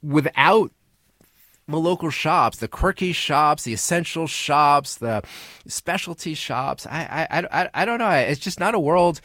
[0.00, 0.70] without
[1.68, 5.22] the local shops, the quirky shops, the essential shops, the
[5.66, 6.86] specialty shops.
[6.86, 8.10] I, I, I, I don't know.
[8.10, 9.20] It's just not a world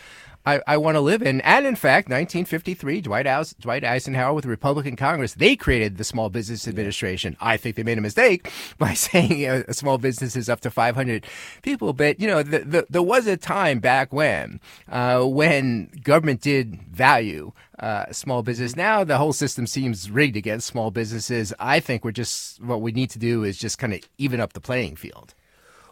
[0.45, 1.41] I, I want to live in.
[1.41, 3.25] And in fact, 1953, Dwight,
[3.59, 7.35] Dwight Eisenhower with the Republican Congress, they created the Small Business Administration.
[7.41, 10.61] I think they made a mistake by saying you know, a small business is up
[10.61, 11.25] to 500
[11.61, 11.93] people.
[11.93, 16.81] But, you know, the, the, there was a time back when, uh, when government did
[16.83, 18.75] value uh, small business.
[18.75, 21.53] Now the whole system seems rigged against small businesses.
[21.59, 24.53] I think we're just, what we need to do is just kind of even up
[24.53, 25.33] the playing field.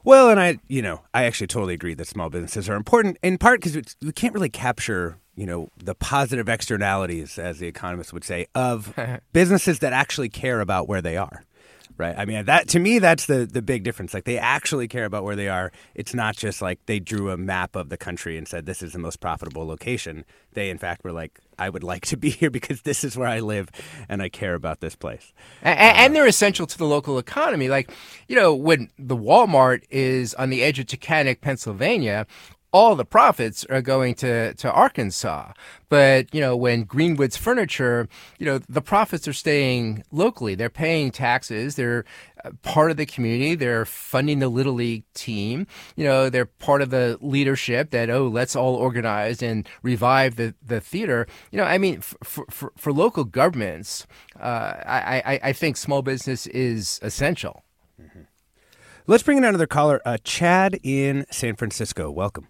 [0.03, 3.37] Well, and I, you know, I actually totally agree that small businesses are important in
[3.37, 8.25] part because we can't really capture, you know, the positive externalities, as the economists would
[8.25, 8.93] say, of
[9.33, 11.43] businesses that actually care about where they are
[11.97, 12.15] right?
[12.17, 14.13] I mean, that to me, that's the the big difference.
[14.13, 15.71] Like they actually care about where they are.
[15.95, 18.93] It's not just like they drew a map of the country and said this is
[18.93, 20.25] the most profitable location.
[20.53, 23.27] They, in fact, were like, I would like to be here because this is where
[23.27, 23.69] I live
[24.09, 25.33] and I care about this place.
[25.61, 27.69] And, and they're essential to the local economy.
[27.69, 27.91] Like,
[28.27, 32.27] you know, when the Walmart is on the edge of Tunkhannock, Pennsylvania,
[32.73, 35.53] all the profits are going to, to Arkansas.
[35.89, 38.09] But, you know, when Greenwood's Furniture,
[38.39, 40.55] you know, the profits are staying locally.
[40.55, 41.75] They're paying taxes.
[41.75, 42.03] They're
[42.43, 43.53] uh, part of the community.
[43.53, 45.67] They're funding the Little League team.
[45.95, 50.55] You know, they're part of the leadership that, oh, let's all organize and revive the,
[50.65, 51.27] the theater.
[51.51, 54.07] You know, I mean, for, for, for local governments,
[54.39, 57.63] uh, I, I, I think small business is essential.
[58.01, 58.21] Mm-hmm.
[59.05, 62.09] Let's bring in another caller, uh, Chad in San Francisco.
[62.09, 62.47] Welcome.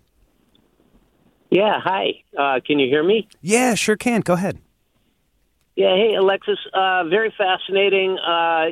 [1.54, 2.24] Yeah, hi.
[2.36, 3.28] Uh, can you hear me?
[3.42, 4.22] Yeah, sure can.
[4.22, 4.58] Go ahead.
[5.76, 6.58] Yeah, hey, Alexis.
[6.74, 8.18] Uh, very fascinating.
[8.18, 8.70] Uh,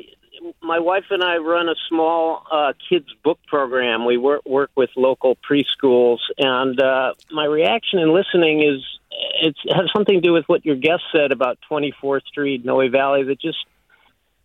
[0.64, 4.08] my wife and I run a small uh, kids book program.
[4.08, 8.84] We work work with local preschools, and uh, my reaction in listening is
[9.44, 13.22] it has something to do with what your guest said about 24th Street, Noe Valley.
[13.22, 13.60] That just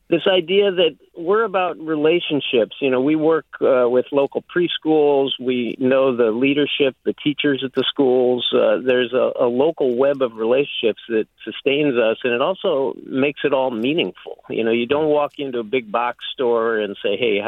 [0.08, 2.76] this idea that we're about relationships.
[2.80, 5.30] You know, we work uh, with local preschools.
[5.40, 8.46] We know the leadership, the teachers at the schools.
[8.52, 13.40] Uh, there's a, a local web of relationships that sustains us, and it also makes
[13.44, 14.44] it all meaningful.
[14.48, 17.40] You know, you don't walk into a big box store and say, "Hey,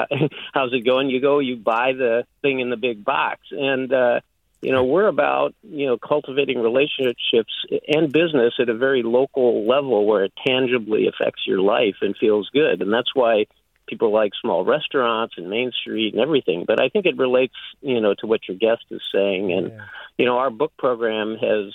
[0.52, 4.20] how's it going?" You go, you buy the thing in the big box, and uh,
[4.60, 7.52] you know we're about you know cultivating relationships
[7.86, 12.48] and business at a very local level where it tangibly affects your life and feels
[12.50, 12.82] good.
[12.82, 13.46] And that's why
[13.86, 16.64] people like small restaurants and main street and everything.
[16.66, 19.52] But i think it relates you know to what your guest is saying.
[19.52, 19.80] And yeah.
[20.18, 21.72] you know our book program has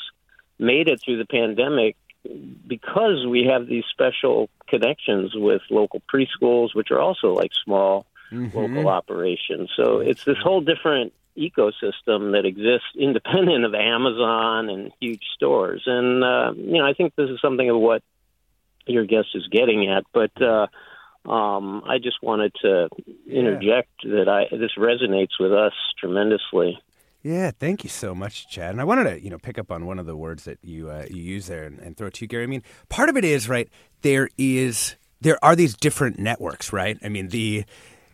[0.60, 1.96] made it through the pandemic
[2.67, 8.58] because we have these special connections with local preschools which are also like small mm-hmm.
[8.58, 9.72] local operations.
[9.76, 15.84] So it's this whole different ecosystem that exists independent of Amazon and huge stores.
[15.86, 18.02] And uh, you know, I think this is something of what
[18.86, 20.04] your guest is getting at.
[20.13, 20.67] But uh,
[21.30, 22.89] um, I just wanted to
[23.28, 26.80] interject that I this resonates with us tremendously.
[27.22, 28.72] Yeah, thank you so much, Chad.
[28.72, 30.89] And I wanted to, you know, pick up on one of the words that you
[30.89, 32.43] uh, you use there and, and throw it to you, Gary.
[32.43, 33.69] I mean, part of it is right.
[34.02, 36.98] There is there are these different networks, right?
[37.02, 37.63] I mean, the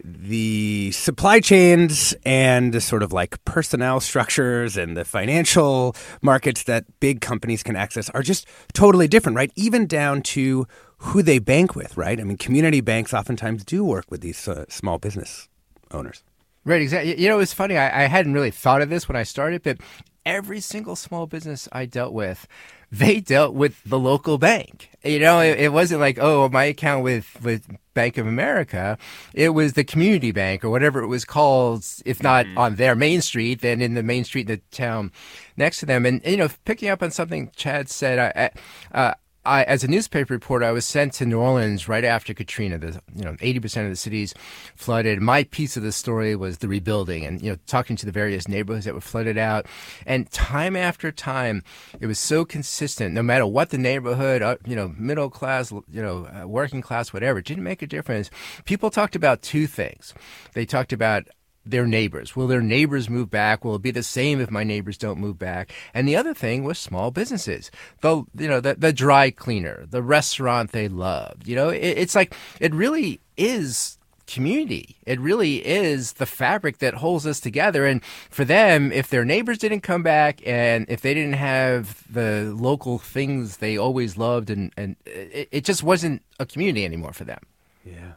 [0.03, 6.85] the supply chains and the sort of like personnel structures and the financial markets that
[6.99, 9.51] big companies can access are just totally different, right?
[9.55, 10.67] Even down to
[10.99, 12.19] who they bank with, right?
[12.19, 15.47] I mean, community banks oftentimes do work with these uh, small business
[15.91, 16.23] owners.
[16.65, 17.19] Right, exactly.
[17.19, 17.77] You know, it's funny.
[17.77, 19.77] I, I hadn't really thought of this when I started, but
[20.25, 22.47] every single small business I dealt with,
[22.91, 24.89] they dealt with the local bank.
[25.03, 28.97] You know, it, it, wasn't like, oh, my account with, with Bank of America.
[29.33, 32.57] It was the community bank or whatever it was called, if not mm-hmm.
[32.57, 35.11] on their main street, then in the main street in the town
[35.55, 36.05] next to them.
[36.05, 38.51] And, you know, picking up on something Chad said, I,
[38.97, 39.13] uh,
[39.45, 42.77] I, as a newspaper reporter, I was sent to New Orleans right after Katrina.
[42.77, 44.33] The you know eighty percent of the city's
[44.75, 45.21] flooded.
[45.21, 48.47] My piece of the story was the rebuilding, and you know talking to the various
[48.47, 49.65] neighborhoods that were flooded out.
[50.05, 51.63] And time after time,
[51.99, 53.13] it was so consistent.
[53.15, 57.13] No matter what the neighborhood, uh, you know, middle class, you know, uh, working class,
[57.13, 58.29] whatever, didn't make a difference.
[58.65, 60.13] People talked about two things.
[60.53, 61.27] They talked about
[61.69, 62.35] their neighbors.
[62.35, 63.63] Will their neighbors move back?
[63.63, 65.71] Will it be the same if my neighbors don't move back?
[65.93, 67.71] And the other thing was small businesses.
[68.01, 71.47] The you know the, the dry cleaner, the restaurant they loved.
[71.47, 73.97] You know, it, it's like it really is
[74.29, 74.95] community.
[75.05, 77.85] It really is the fabric that holds us together.
[77.85, 82.53] And for them, if their neighbors didn't come back and if they didn't have the
[82.55, 87.23] local things they always loved, and, and it, it just wasn't a community anymore for
[87.23, 87.39] them.
[87.83, 88.13] Yeah.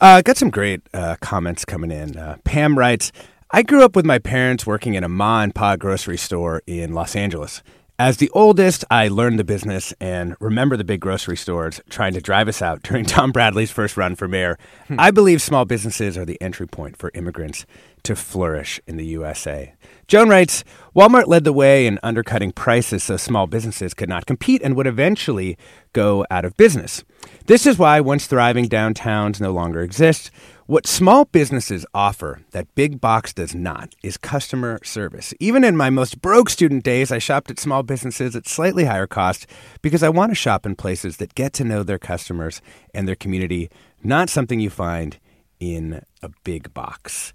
[0.00, 2.16] Uh, got some great uh, comments coming in.
[2.16, 3.10] Uh, Pam writes,
[3.50, 6.92] I grew up with my parents working in a ma and pa grocery store in
[6.92, 7.62] Los Angeles.
[7.98, 12.20] As the oldest, I learned the business and remember the big grocery stores trying to
[12.20, 14.56] drive us out during Tom Bradley's first run for mayor.
[14.86, 15.00] Hmm.
[15.00, 17.66] I believe small businesses are the entry point for immigrants
[18.04, 19.74] to flourish in the USA.
[20.06, 20.64] Joan writes
[20.96, 24.86] Walmart led the way in undercutting prices so small businesses could not compete and would
[24.86, 25.58] eventually
[25.92, 27.04] go out of business.
[27.46, 30.30] This is why once thriving downtowns no longer exist.
[30.66, 35.32] What small businesses offer that big box does not is customer service.
[35.40, 39.06] Even in my most broke student days, I shopped at small businesses at slightly higher
[39.06, 39.46] cost
[39.82, 42.60] because I want to shop in places that get to know their customers
[42.94, 43.70] and their community,
[44.02, 45.18] not something you find
[45.60, 47.32] in a big box.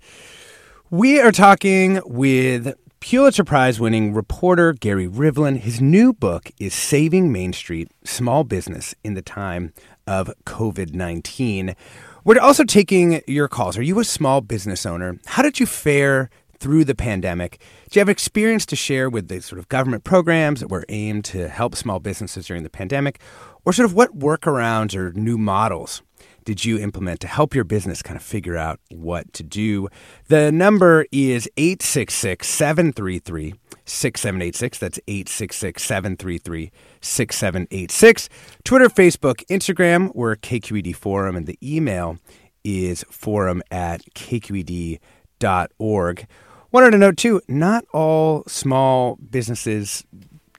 [0.93, 5.57] We are talking with Pulitzer Prize winning reporter Gary Rivlin.
[5.57, 9.73] His new book is Saving Main Street Small Business in the Time
[10.05, 11.75] of COVID 19.
[12.23, 13.75] We're also taking your calls.
[13.75, 15.17] Are you a small business owner?
[15.25, 16.29] How did you fare
[16.59, 17.59] through the pandemic?
[17.89, 21.25] Do you have experience to share with the sort of government programs that were aimed
[21.25, 23.19] to help small businesses during the pandemic?
[23.65, 26.03] Or sort of what workarounds or new models
[26.45, 29.87] did you implement to help your business kind of figure out what to do?
[30.27, 33.53] The number is 866 733
[33.85, 34.77] 6786.
[34.79, 38.29] That's 866 733 6786.
[38.63, 42.17] Twitter, Facebook, Instagram, we're KQED Forum, and the email
[42.63, 44.99] is forum at kqed.org.
[46.71, 50.03] Wanted to note, too, not all small businesses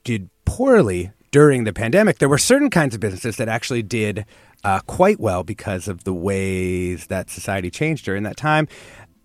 [0.05, 2.19] did poorly during the pandemic.
[2.19, 4.25] There were certain kinds of businesses that actually did
[4.63, 8.69] uh, quite well because of the ways that society changed during that time.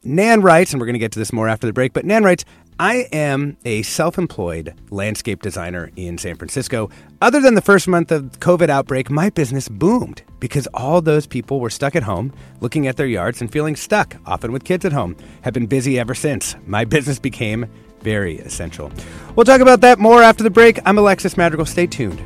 [0.03, 2.23] Nan writes, and we're going to get to this more after the break, but Nan
[2.23, 2.45] writes,
[2.79, 6.89] I am a self employed landscape designer in San Francisco.
[7.21, 11.59] Other than the first month of COVID outbreak, my business boomed because all those people
[11.59, 14.93] were stuck at home, looking at their yards and feeling stuck, often with kids at
[14.93, 15.15] home.
[15.41, 16.55] Have been busy ever since.
[16.65, 17.67] My business became
[18.01, 18.91] very essential.
[19.35, 20.79] We'll talk about that more after the break.
[20.85, 21.65] I'm Alexis Madrigal.
[21.65, 22.25] Stay tuned.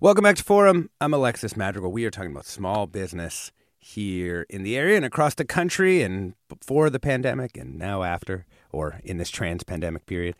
[0.00, 0.90] Welcome back to Forum.
[1.00, 1.90] I'm Alexis Madrigal.
[1.90, 6.34] We are talking about small business here in the area and across the country and
[6.48, 10.36] before the pandemic and now after or in this trans pandemic period.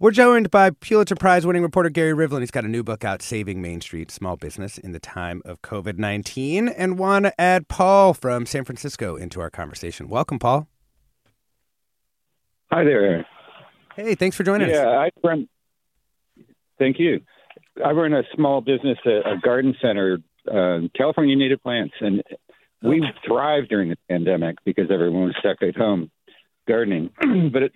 [0.00, 2.40] We're joined by Pulitzer Prize winning reporter Gary Rivlin.
[2.40, 5.62] He's got a new book out, Saving Main Street Small Business in the Time of
[5.62, 10.08] COVID 19, and want to add Paul from San Francisco into our conversation.
[10.08, 10.66] Welcome, Paul.
[12.72, 13.24] Hi there.
[13.94, 14.84] Hey, thanks for joining yeah, us.
[14.84, 15.48] Yeah, I run.
[16.76, 17.20] Thank you.
[17.84, 20.18] I run a small business, a, a garden center,
[20.50, 22.22] uh, California native plants, and
[22.82, 26.10] we thrived during the pandemic because everyone was stuck at home
[26.66, 27.10] gardening.
[27.52, 27.72] but it,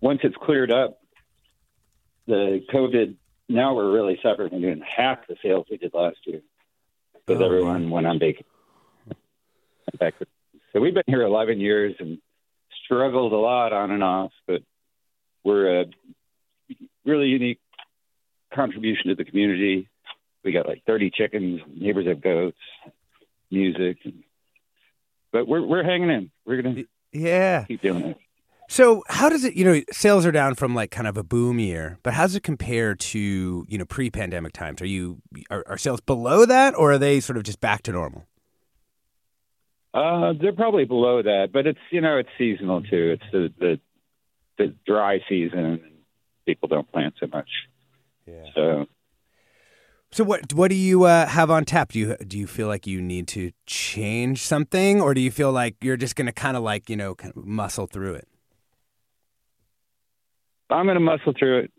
[0.00, 1.00] once it's cleared up,
[2.26, 3.16] the COVID,
[3.48, 6.42] now we're really suffering from doing half the sales we did last year
[7.26, 8.44] because Oh, everyone went on vacation.
[10.72, 12.18] So we've been here 11 years and
[12.84, 14.62] struggled a lot on and off, but
[15.44, 15.84] we're a
[17.04, 17.60] really unique
[18.54, 19.88] contribution to the community.
[20.44, 22.56] We got like 30 chickens, neighbors have goats,
[23.50, 23.98] music,
[25.32, 26.30] but we're we're hanging in.
[26.46, 27.64] We're gonna Yeah.
[27.64, 28.16] keep doing it.
[28.70, 31.58] So how does it, you know, sales are down from like kind of a boom
[31.58, 34.82] year, but how does it compare to, you know, pre-pandemic times?
[34.82, 37.92] Are you are, are sales below that or are they sort of just back to
[37.92, 38.26] normal?
[39.94, 43.16] Uh, they're probably below that, but it's you know it's seasonal too.
[43.18, 43.80] It's the the,
[44.58, 45.58] the dry season.
[45.58, 45.80] and
[46.46, 47.48] People don't plant so much.
[48.28, 48.50] Yeah.
[48.54, 48.86] So
[50.10, 51.92] So what what do you uh, have on tap?
[51.92, 55.52] Do you do you feel like you need to change something or do you feel
[55.52, 58.28] like you're just going to kind of like, you know, kind of muscle through it?
[60.70, 61.72] I'm going to muscle through it.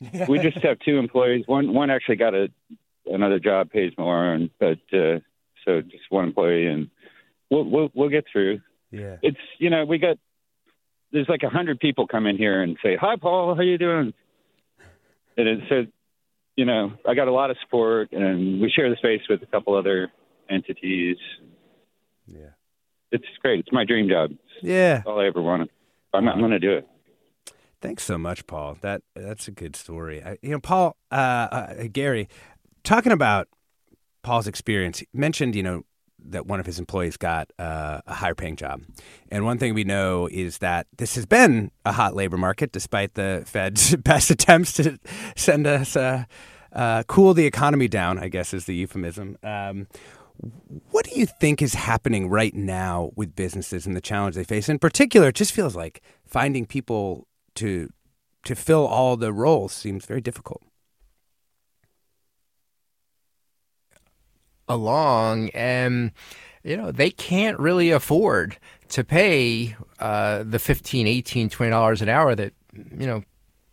[0.28, 1.44] we just have two employees.
[1.46, 2.48] One one actually got a
[3.06, 5.20] another job, pays more, and but uh,
[5.64, 6.90] so just one employee, and
[7.50, 8.60] we'll we'll we'll get through.
[8.90, 9.16] Yeah.
[9.22, 10.18] It's you know we got
[11.12, 14.12] there's like a hundred people come in here and say hi Paul, how you doing?
[15.36, 15.92] And it said,
[16.56, 19.46] you know, I got a lot of support, and we share the space with a
[19.46, 20.12] couple other
[20.48, 21.16] entities.
[22.26, 22.50] Yeah.
[23.10, 23.60] It's great.
[23.60, 24.32] It's my dream job.
[24.62, 24.98] Yeah.
[24.98, 25.70] It's all I ever wanted.
[26.12, 26.88] I'm, I'm going to do it.
[27.80, 28.78] Thanks so much, Paul.
[28.80, 30.22] That that's a good story.
[30.24, 32.28] I, you know, Paul, uh, uh, Gary,
[32.82, 33.48] talking about
[34.22, 35.82] Paul's experience, mentioned you know
[36.30, 38.82] that one of his employees got uh, a higher paying job,
[39.30, 43.14] and one thing we know is that this has been a hot labor market, despite
[43.14, 44.98] the Fed's best attempts to
[45.36, 46.24] send us uh,
[46.72, 48.18] uh, cool the economy down.
[48.18, 49.36] I guess is the euphemism.
[49.42, 49.86] Um,
[50.90, 54.68] what do you think is happening right now with businesses and the challenge they face?
[54.68, 57.90] In particular, it just feels like finding people to
[58.44, 60.62] to fill all the roles seems very difficult.
[64.68, 66.10] Along and
[66.62, 68.56] you know they can't really afford
[68.88, 73.22] to pay uh, the 15 18 20 dollars an hour that you know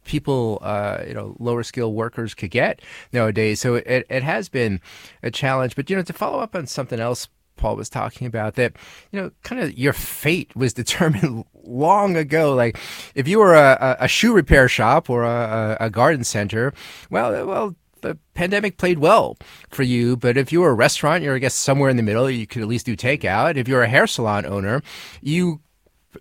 [0.04, 2.82] people uh, you know lower skilled workers could get
[3.14, 3.60] nowadays.
[3.62, 4.82] So it, it has been
[5.24, 5.76] a challenge.
[5.76, 7.28] But you know to follow up on something else
[7.58, 8.74] paul was talking about that
[9.12, 12.54] you know kind of your fate was determined long ago.
[12.54, 12.78] Like
[13.16, 16.74] if you were a, a shoe repair shop or a, a garden center
[17.10, 19.38] well well the pandemic played well
[19.70, 20.16] for you.
[20.18, 22.62] But if you were a restaurant, you're, I guess, somewhere in the middle, you could
[22.62, 23.58] at least do takeout.
[23.58, 24.82] If you're a hair salon owner,
[25.22, 25.62] you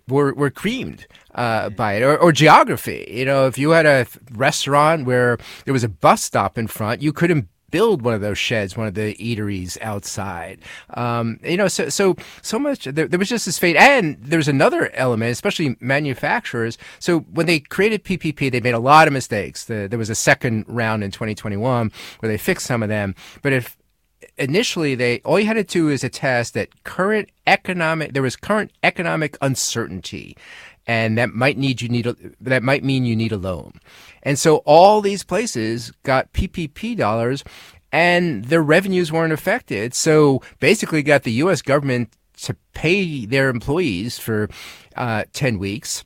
[0.07, 2.03] were, were creamed uh, by it.
[2.03, 3.07] Or, or geography.
[3.09, 7.01] You know, if you had a restaurant where there was a bus stop in front,
[7.01, 10.59] you couldn't build one of those sheds, one of the eateries outside.
[10.91, 12.83] Um, you know, so so so much.
[12.85, 16.77] There, there was just this fate, and there's another element, especially manufacturers.
[16.99, 19.65] So when they created PPP, they made a lot of mistakes.
[19.65, 23.53] The, there was a second round in 2021 where they fixed some of them, but
[23.53, 23.77] if
[24.37, 28.71] initially they all you had to do is attest that current economic there was current
[28.83, 30.35] economic uncertainty
[30.91, 33.79] and that might need you need a, that might mean you need a loan.
[34.23, 37.45] And so all these places got ppp dollars
[37.93, 39.93] and their revenues weren't affected.
[39.93, 42.13] So basically got the us government
[42.43, 44.49] to pay their employees for
[44.97, 46.03] uh, 10 weeks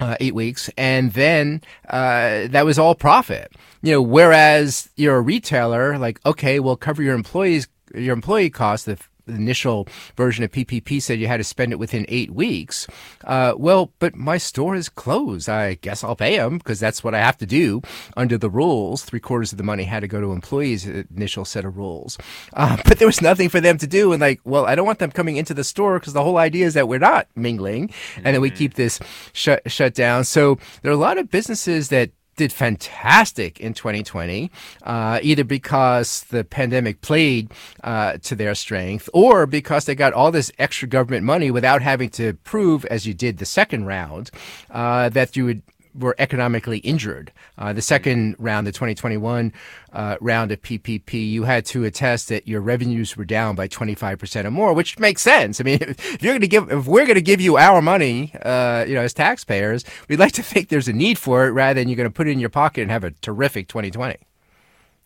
[0.00, 1.60] uh, eight weeks, and then
[1.90, 3.52] uh, that was all profit.
[3.82, 8.86] You know, whereas you're a retailer, like okay, we'll cover your employees, your employee costs,
[8.86, 8.96] the
[9.34, 12.86] initial version of PPP said you had to spend it within eight weeks.
[13.24, 15.48] Uh, well, but my store is closed.
[15.48, 17.82] I guess I'll pay them because that's what I have to do
[18.16, 19.04] under the rules.
[19.04, 20.86] Three quarters of the money had to go to employees.
[20.86, 22.18] Initial set of rules,
[22.54, 24.12] uh, but there was nothing for them to do.
[24.12, 26.66] And like, well, I don't want them coming into the store because the whole idea
[26.66, 29.00] is that we're not mingling, and then we keep this
[29.32, 30.24] shut shut down.
[30.24, 34.50] So there are a lot of businesses that did fantastic in 2020,
[34.82, 37.52] uh, either because the pandemic played
[37.84, 42.08] uh, to their strength or because they got all this extra government money without having
[42.10, 44.30] to prove, as you did the second round,
[44.70, 45.62] uh, that you would
[45.94, 47.32] were economically injured.
[47.58, 49.52] Uh, the second round, the 2021
[49.92, 54.44] uh, round of PPP, you had to attest that your revenues were down by 25%
[54.44, 55.60] or more, which makes sense.
[55.60, 58.32] I mean, if you're going to give, if we're going to give you our money,
[58.42, 61.80] uh, you know, as taxpayers, we'd like to think there's a need for it rather
[61.80, 64.16] than you're going to put it in your pocket and have a terrific 2020.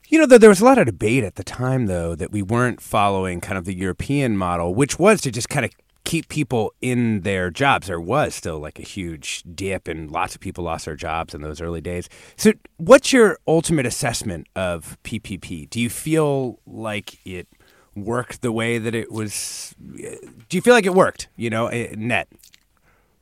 [0.08, 2.80] You know, there was a lot of debate at the time, though, that we weren't
[2.80, 5.72] following kind of the European model, which was to just kind of
[6.04, 7.86] keep people in their jobs.
[7.86, 11.42] There was still like a huge dip, and lots of people lost their jobs in
[11.42, 12.08] those early days.
[12.36, 15.68] So, what's your ultimate assessment of PPP?
[15.70, 17.48] Do you feel like it
[17.96, 19.74] worked the way that it was?
[19.78, 22.28] Do you feel like it worked, you know, eh, net?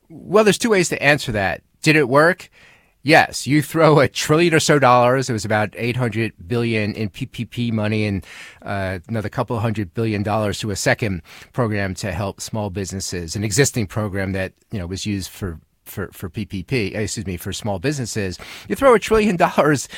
[0.09, 1.61] Well, there's two ways to answer that.
[1.81, 2.49] Did it work?
[3.05, 5.29] Yes, you throw a trillion or so dollars.
[5.29, 8.25] It was about 800 billion in PPP money and
[8.61, 13.43] uh, another couple hundred billion dollars to a second program to help small businesses, an
[13.43, 17.77] existing program that, you know, was used for for, for PPP, excuse me, for small
[17.77, 18.39] businesses,
[18.69, 19.89] you throw a trillion dollars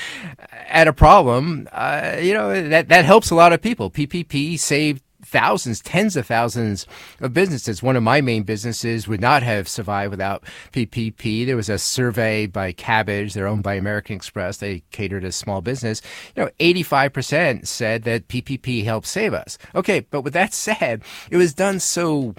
[0.49, 3.91] at a problem, uh, you know, that, that helps a lot of people.
[3.91, 5.03] PPP saved
[5.36, 6.88] thousands, tens of thousands
[7.19, 7.83] of businesses.
[7.83, 11.45] One of my main businesses would not have survived without PPP.
[11.45, 13.33] There was a survey by Kabbage.
[13.33, 14.57] they're owned by American Express.
[14.57, 16.01] They cater to small business.
[16.38, 19.57] You know, 85% said that PPP helped save us.
[19.75, 22.33] Okay, but with that said, it was done so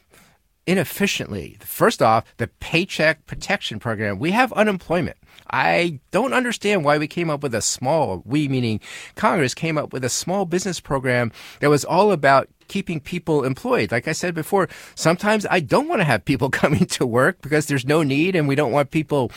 [0.66, 1.58] inefficiently.
[1.60, 5.18] First off, the Paycheck Protection Program, we have unemployment.
[5.50, 8.80] I don't understand why we came up with a small, we meaning
[9.16, 11.30] Congress came up with a small business program
[11.60, 13.92] that was all about keeping people employed.
[13.92, 17.66] Like I said before, sometimes I don't want to have people coming to work because
[17.66, 19.30] there's no need and we don't want people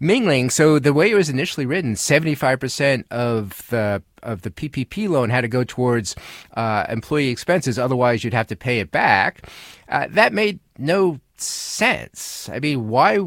[0.00, 0.50] mingling.
[0.50, 5.40] So the way it was initially written, 75% of the of the PPP loan had
[5.40, 6.14] to go towards
[6.56, 7.76] uh, employee expenses.
[7.76, 9.48] Otherwise, you'd have to pay it back.
[9.88, 12.48] Uh, that made no sense.
[12.52, 13.18] I mean, why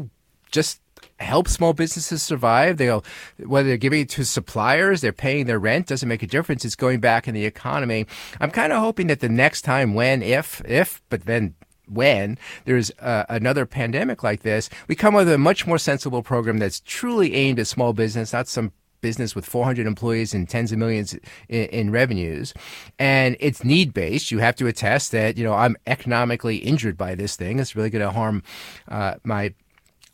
[0.50, 0.80] just
[1.18, 2.76] help small businesses survive.
[2.76, 3.04] They'll
[3.38, 6.64] whether they're giving it to suppliers, they're paying their rent, doesn't make a difference.
[6.64, 8.06] It's going back in the economy.
[8.40, 11.54] I'm kind of hoping that the next time, when, if, if, but then
[11.88, 16.22] when there's uh, another pandemic like this, we come up with a much more sensible
[16.22, 20.72] program that's truly aimed at small business, not some business with 400 employees and tens
[20.72, 21.14] of millions
[21.48, 22.54] in, in revenues
[22.98, 27.14] and it's need based you have to attest that you know i'm economically injured by
[27.14, 28.42] this thing it's really going to harm
[28.88, 29.54] uh, my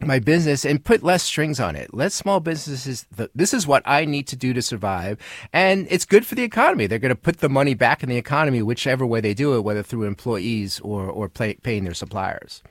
[0.06, 1.92] my business and put less strings on it.
[1.94, 5.18] Let small businesses, this is what I need to do to survive.
[5.52, 6.86] And it's good for the economy.
[6.86, 9.60] They're going to put the money back in the economy, whichever way they do it,
[9.60, 12.62] whether through employees or, or pay, paying their suppliers.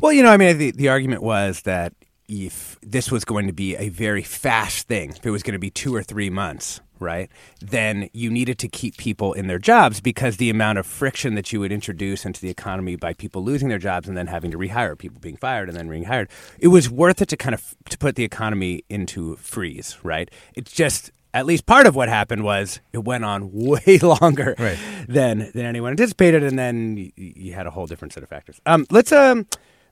[0.00, 1.92] Well, you know, I mean, the, the argument was that
[2.28, 5.58] if this was going to be a very fast thing, if it was going to
[5.58, 7.30] be two or three months, right,
[7.60, 11.52] then you needed to keep people in their jobs because the amount of friction that
[11.52, 14.58] you would introduce into the economy by people losing their jobs and then having to
[14.58, 16.28] rehire, people being fired and then rehired,
[16.58, 20.30] it was worth it to kind of to put the economy into freeze, right?
[20.54, 24.78] It's just at least part of what happened was it went on way longer right.
[25.08, 28.60] than than anyone anticipated, and then you, you had a whole different set of factors.
[28.64, 29.46] Um, let's um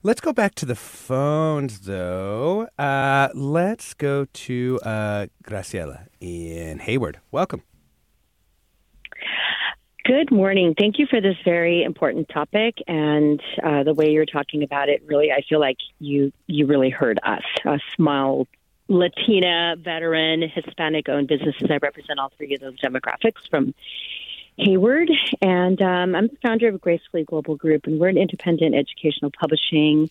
[0.05, 2.67] Let's go back to the phones, though.
[2.77, 7.21] Uh, let's go to uh, Graciela in Hayward.
[7.31, 7.63] Welcome.
[10.05, 10.75] Good morning.
[10.77, 15.05] Thank you for this very important topic and uh, the way you're talking about it.
[15.07, 17.45] Really, I feel like you you really heard us.
[17.65, 18.49] A small
[18.89, 21.71] Latina, veteran, Hispanic-owned businesses.
[21.71, 23.73] I represent all three of those demographics from
[24.59, 29.31] Hayward, and um, I'm the founder of Gracefully Global Group, and we're an independent educational
[29.39, 30.11] publishing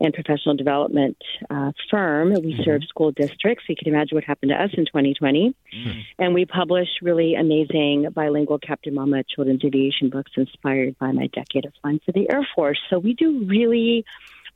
[0.00, 1.16] and professional development
[1.50, 2.30] uh, firm.
[2.30, 2.62] We mm-hmm.
[2.62, 3.64] serve school districts.
[3.68, 5.54] You can imagine what happened to us in 2020.
[5.74, 6.00] Mm-hmm.
[6.18, 11.66] And we publish really amazing bilingual Captain Mama children's aviation books inspired by my decade
[11.66, 12.78] of flying for the Air Force.
[12.88, 14.04] So we do really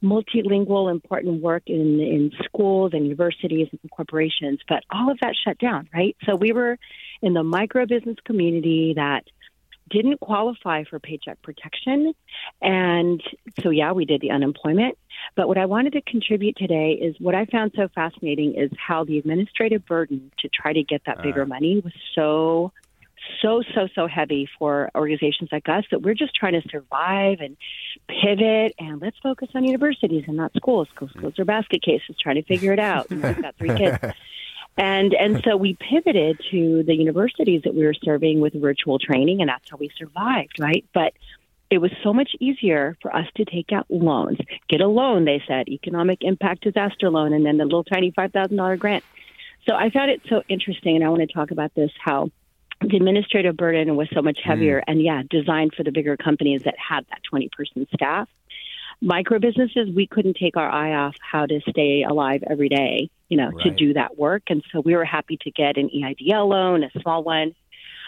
[0.03, 5.59] multilingual, important work in, in schools and universities and corporations, but all of that shut
[5.59, 6.17] down, right?
[6.27, 6.79] So we were
[7.25, 9.25] in the micro business community that
[9.91, 12.13] didn't qualify for paycheck protection.
[12.61, 13.23] And
[13.63, 14.99] so, yeah, we did the unemployment.
[15.37, 19.05] But what I wanted to contribute today is what I found so fascinating is how
[19.05, 22.73] the administrative burden to try to get that bigger uh, money was so
[23.41, 27.57] so so so heavy for organizations like us that we're just trying to survive and
[28.07, 32.37] pivot and let's focus on universities and not schools because schools are basket cases trying
[32.37, 33.11] to figure it out.
[33.11, 33.99] And we've got three kids.
[34.77, 39.41] And and so we pivoted to the universities that we were serving with virtual training,
[39.41, 40.85] and that's how we survived, right?
[40.93, 41.13] But
[41.71, 45.25] it was so much easier for us to take out loans, get a loan.
[45.25, 49.05] They said economic impact disaster loan, and then the little tiny five thousand dollar grant.
[49.67, 52.31] So I found it so interesting, and I want to talk about this how
[52.81, 54.85] the administrative burden was so much heavier, mm.
[54.89, 58.29] and yeah, designed for the bigger companies that had that twenty person staff
[59.01, 63.37] micro businesses, we couldn't take our eye off how to stay alive every day, you
[63.37, 63.65] know, right.
[63.65, 64.45] to do that work.
[64.49, 67.55] And so we were happy to get an EIDL loan, a small one.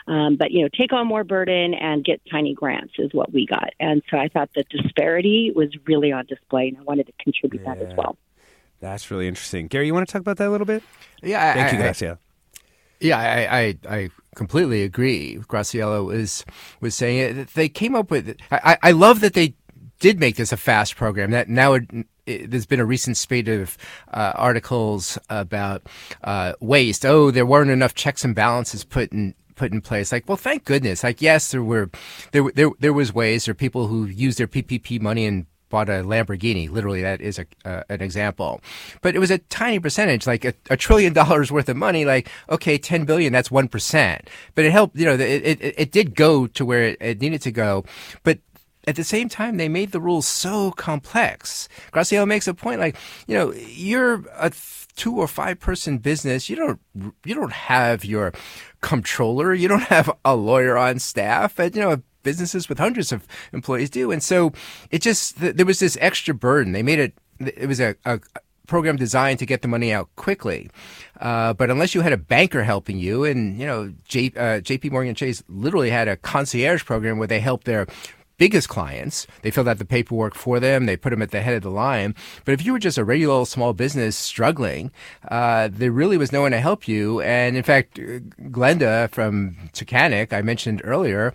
[0.09, 3.45] Um, but you know, take on more burden and get tiny grants is what we
[3.45, 3.71] got.
[3.81, 7.63] And so I thought the disparity was really on display, and I wanted to contribute
[7.65, 7.75] yeah.
[7.75, 8.17] that as well.
[8.79, 9.87] That's really interesting, Gary.
[9.87, 10.83] You want to talk about that a little bit?
[11.23, 12.19] Yeah, thank I, you, Graciela.
[13.01, 15.39] Yeah, I, I, I completely agree.
[15.49, 16.45] Graciela was
[16.81, 17.49] was saying it.
[17.49, 18.37] They came up with.
[18.51, 19.55] I, I love that they
[19.99, 21.31] did make this a fast program.
[21.31, 21.85] That now it,
[22.27, 23.77] it, there's been a recent spate of
[24.13, 25.83] uh, articles about
[26.25, 27.05] uh, waste.
[27.05, 30.13] Oh, there weren't enough checks and balances put in put in place.
[30.13, 31.03] Like, well, thank goodness.
[31.03, 31.91] Like, yes, there were
[32.33, 33.47] there there there was ways.
[33.47, 36.71] There are people who used their PPP money and bought a Lamborghini.
[36.71, 38.61] Literally, that is a, uh, an example.
[39.03, 42.05] But it was a tiny percentage, like a, a, trillion dollars worth of money.
[42.05, 44.21] Like, okay, 10 billion, that's 1%.
[44.55, 47.43] But it helped, you know, it, it, it did go to where it, it needed
[47.43, 47.85] to go.
[48.23, 48.39] But
[48.87, 51.69] at the same time, they made the rules so complex.
[51.93, 54.53] Graciela makes a point like, you know, you're a
[54.95, 56.49] two or five person business.
[56.49, 56.81] You don't,
[57.25, 58.33] you don't have your
[58.81, 59.53] comptroller.
[59.53, 61.59] You don't have a lawyer on staff.
[61.59, 64.11] And, you know, businesses with hundreds of employees do.
[64.11, 64.53] And so
[64.91, 66.73] it just, there was this extra burden.
[66.73, 68.21] They made it, it was a, a
[68.67, 70.71] program designed to get the money out quickly.
[71.21, 74.91] Uh, but unless you had a banker helping you, and you know, J, uh, J.P.
[74.91, 77.87] Morgan Chase literally had a concierge program where they helped their
[78.39, 79.27] biggest clients.
[79.43, 80.87] They filled out the paperwork for them.
[80.87, 82.15] They put them at the head of the line.
[82.45, 84.91] But if you were just a regular small business struggling,
[85.29, 87.21] uh, there really was no one to help you.
[87.21, 91.33] And in fact, Glenda from Tunkhannock, I mentioned earlier,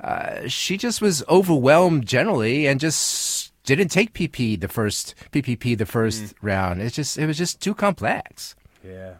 [0.00, 5.86] uh, she just was overwhelmed generally and just didn't take PP the first PPP the
[5.86, 6.34] first mm.
[6.42, 6.82] round.
[6.82, 8.54] It's just it was just too complex.
[8.86, 9.14] Yeah.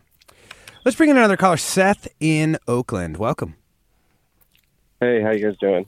[0.85, 3.17] Let's bring in another caller, Seth in Oakland.
[3.17, 3.57] Welcome.
[5.01, 5.87] Hey, how you guys doing?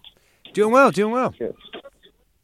[0.56, 1.34] Doing well, doing well.
[1.38, 1.54] Good.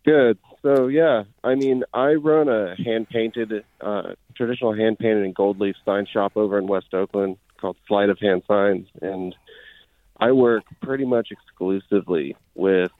[0.05, 0.39] Good.
[0.61, 5.59] So yeah, I mean, I run a hand painted, uh, traditional hand painted and gold
[5.59, 9.35] leaf sign shop over in West Oakland called Sleight of Hand Signs, and
[10.21, 12.91] I work pretty much exclusively with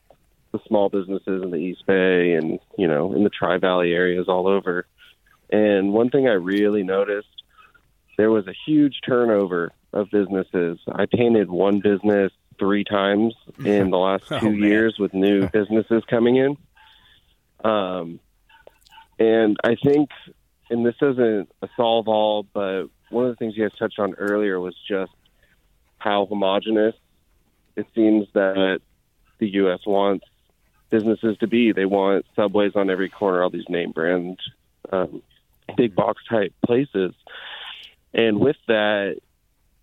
[0.51, 4.29] the small businesses in the East Bay and you know in the Tri Valley areas
[4.29, 4.87] all over.
[5.51, 7.43] And one thing I really noticed,
[8.17, 10.79] there was a huge turnover of businesses.
[10.91, 13.35] I painted one business three times
[13.65, 16.57] in the last oh, two oh, years with new businesses coming in.
[17.65, 18.21] Um,
[19.19, 20.11] and I think,
[20.71, 24.15] and this isn't a solve all, but one of the things you guys touched on
[24.15, 25.13] earlier was just
[25.99, 26.95] how homogenous
[27.77, 28.81] it seems that
[29.39, 29.81] the U.S.
[29.87, 30.27] wants
[30.91, 31.73] businesses to be.
[31.73, 34.39] They want subways on every corner, all these name brand,
[34.91, 35.23] um,
[35.77, 37.15] big box type places.
[38.13, 39.19] And with that,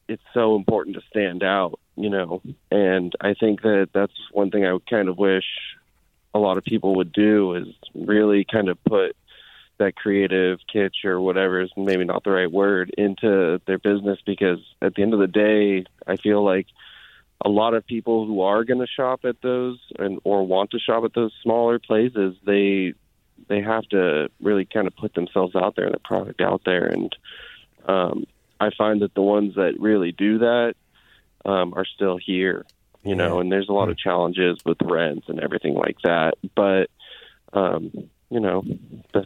[0.10, 2.42] it's so important to stand out you know.
[2.72, 5.44] And I think that that's one thing I would kind of wish
[6.34, 9.16] a lot of people would do is really kind of put
[9.80, 14.60] that creative kitsch or whatever is maybe not the right word into their business because
[14.82, 16.68] at the end of the day, I feel like
[17.44, 20.80] a lot of people who are going to shop at those and or want to
[20.80, 22.94] shop at those smaller places, they
[23.48, 26.86] they have to really kind of put themselves out there and the product out there
[26.86, 27.16] and
[27.88, 28.26] um
[28.60, 30.74] I find that the ones that really do that
[31.46, 32.66] um, are still here,
[33.04, 33.42] you know, yeah.
[33.42, 36.36] and there's a lot of challenges with rents and everything like that.
[36.56, 36.90] But,
[37.54, 37.92] um,
[38.30, 38.64] you know,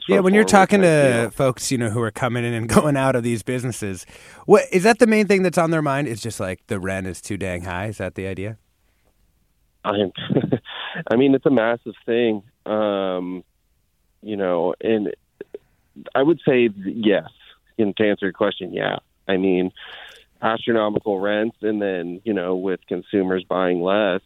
[0.08, 0.20] yeah.
[0.20, 3.24] When you're talking to folks, you know, who are coming in and going out of
[3.24, 4.06] these businesses,
[4.46, 6.08] what is that the main thing that's on their mind?
[6.08, 7.88] It's just like the rent is too dang high.
[7.88, 8.58] Is that the idea?
[9.84, 10.12] I,
[11.12, 12.44] I mean, it's a massive thing.
[12.66, 13.44] Um,
[14.22, 15.14] you know, and
[16.16, 17.28] I would say yes.
[17.78, 19.00] And to answer your question, yeah.
[19.28, 19.72] I mean,
[20.42, 24.22] astronomical rents, and then you know with consumers buying less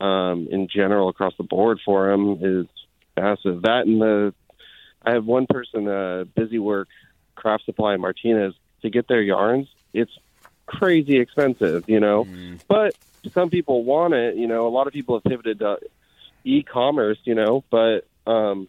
[0.00, 2.66] um, in general across the board for them is
[3.16, 3.62] massive.
[3.62, 4.34] That and the
[5.04, 6.88] I have one person, uh, busy work,
[7.34, 9.68] craft supply Martinez to get their yarns.
[9.92, 10.10] It's
[10.66, 12.60] crazy expensive, you know, mm.
[12.66, 12.96] but
[13.32, 14.36] some people want it.
[14.36, 15.78] You know, a lot of people have pivoted to
[16.44, 18.68] e-commerce, you know, but um,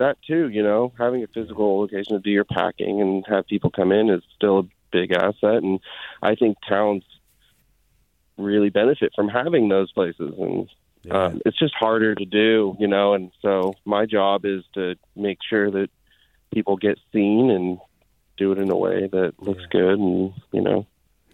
[0.00, 3.70] that too, you know, having a physical location to do your packing and have people
[3.70, 5.62] come in is still a big asset.
[5.62, 5.78] And
[6.22, 7.04] I think towns
[8.36, 10.68] really benefit from having those places and
[11.04, 11.26] Yeah.
[11.26, 15.38] um, it's just harder to do you know and so my job is to make
[15.48, 15.88] sure that
[16.52, 17.78] people get seen and
[18.36, 20.86] do it in a way that looks good and you know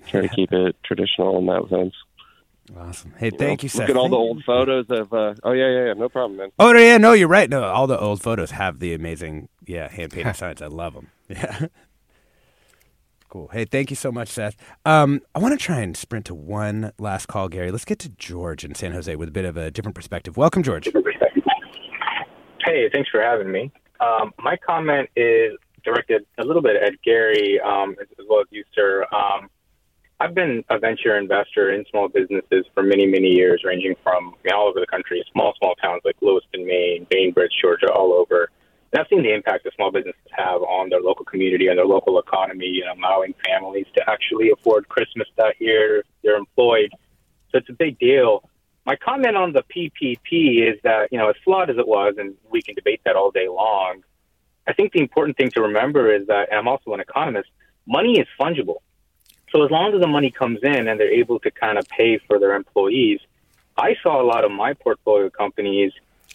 [0.09, 1.95] try to keep it traditional in that sense
[2.77, 3.14] Awesome.
[3.19, 3.39] Hey, know?
[3.39, 3.81] thank you, Seth.
[3.89, 6.51] look at all the old photos of uh oh yeah yeah yeah no problem man
[6.59, 7.49] Oh no, yeah, no, you're right.
[7.49, 10.62] No, all the old photos have the amazing, yeah, hand painted signs.
[10.62, 11.09] I love them.
[11.29, 11.67] Yeah.
[13.29, 13.49] Cool.
[13.49, 14.57] Hey, thank you so much, Seth.
[14.85, 17.73] Um, I want to try and sprint to one last call, Gary.
[17.73, 20.37] Let's get to George in San Jose with a bit of a different perspective.
[20.37, 20.89] Welcome, George.
[22.64, 23.73] Hey, thanks for having me.
[24.01, 25.53] Um, my comment is
[25.85, 29.05] directed a little bit at Gary um, as, as well as you, sir.
[29.12, 29.49] Um,
[30.19, 34.37] I've been a venture investor in small businesses for many, many years, ranging from I
[34.45, 38.51] mean, all over the country, small, small towns like Lewiston, Maine, Bainbridge, Georgia, all over.
[38.93, 41.85] And I've seen the impact that small businesses have on their local community and their
[41.85, 46.03] local economy, and allowing families to actually afford Christmas that year.
[46.25, 46.93] They're employed,
[47.53, 48.49] so it's a big deal.
[48.87, 52.37] My comment on the PPP is that, you know, as flawed as it was, and
[52.51, 54.03] we can debate that all day long,
[54.67, 57.51] I think the important thing to remember is that, and I'm also an economist,
[57.87, 58.77] money is fungible.
[59.57, 62.19] So as long as the money comes in and they're able to kind of pay
[62.19, 63.21] for their employees,
[63.79, 65.93] I saw a lot of my portfolio companies,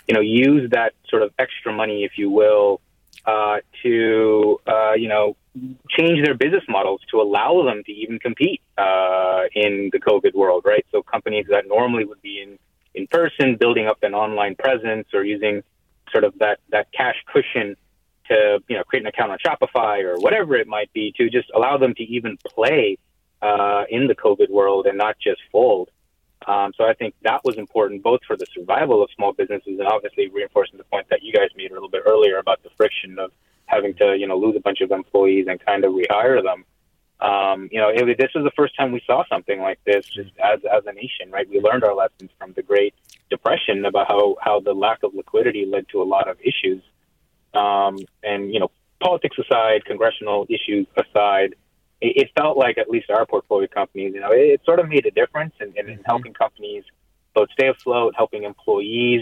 [0.07, 2.81] you know, use that sort of extra money, if you will,
[3.27, 5.35] uh, to, uh, you know,
[5.87, 10.63] change their business models to allow them to even compete uh, in the COVID world,
[10.65, 10.83] right?
[10.91, 12.57] So companies that normally would be in,
[12.95, 15.61] in person, building up an online presence or using
[16.11, 17.75] sort of that, that cash cushion
[18.29, 21.51] to, you know, create an account on Shopify or whatever it might be to just
[21.53, 22.97] allow them to even play
[23.41, 25.89] uh, in the COVID world and not just fold.
[26.47, 29.87] Um, so I think that was important both for the survival of small businesses and
[29.87, 33.19] obviously reinforcing the point that you guys made a little bit earlier about the friction
[33.19, 33.31] of
[33.67, 36.65] having to, you know, lose a bunch of employees and kind of rehire them.
[37.19, 40.31] Um, you know, it, this was the first time we saw something like this just
[40.43, 41.47] as, as a nation, right?
[41.47, 42.95] We learned our lessons from the Great
[43.29, 46.81] Depression about how, how the lack of liquidity led to a lot of issues.
[47.53, 51.55] Um, and, you know, politics aside, congressional issues aside,
[52.01, 54.89] it, it felt like at least our portfolio companies, you know, it, it sort of
[54.89, 56.83] made a difference in, in, in helping companies
[57.33, 59.21] both stay afloat, helping employees,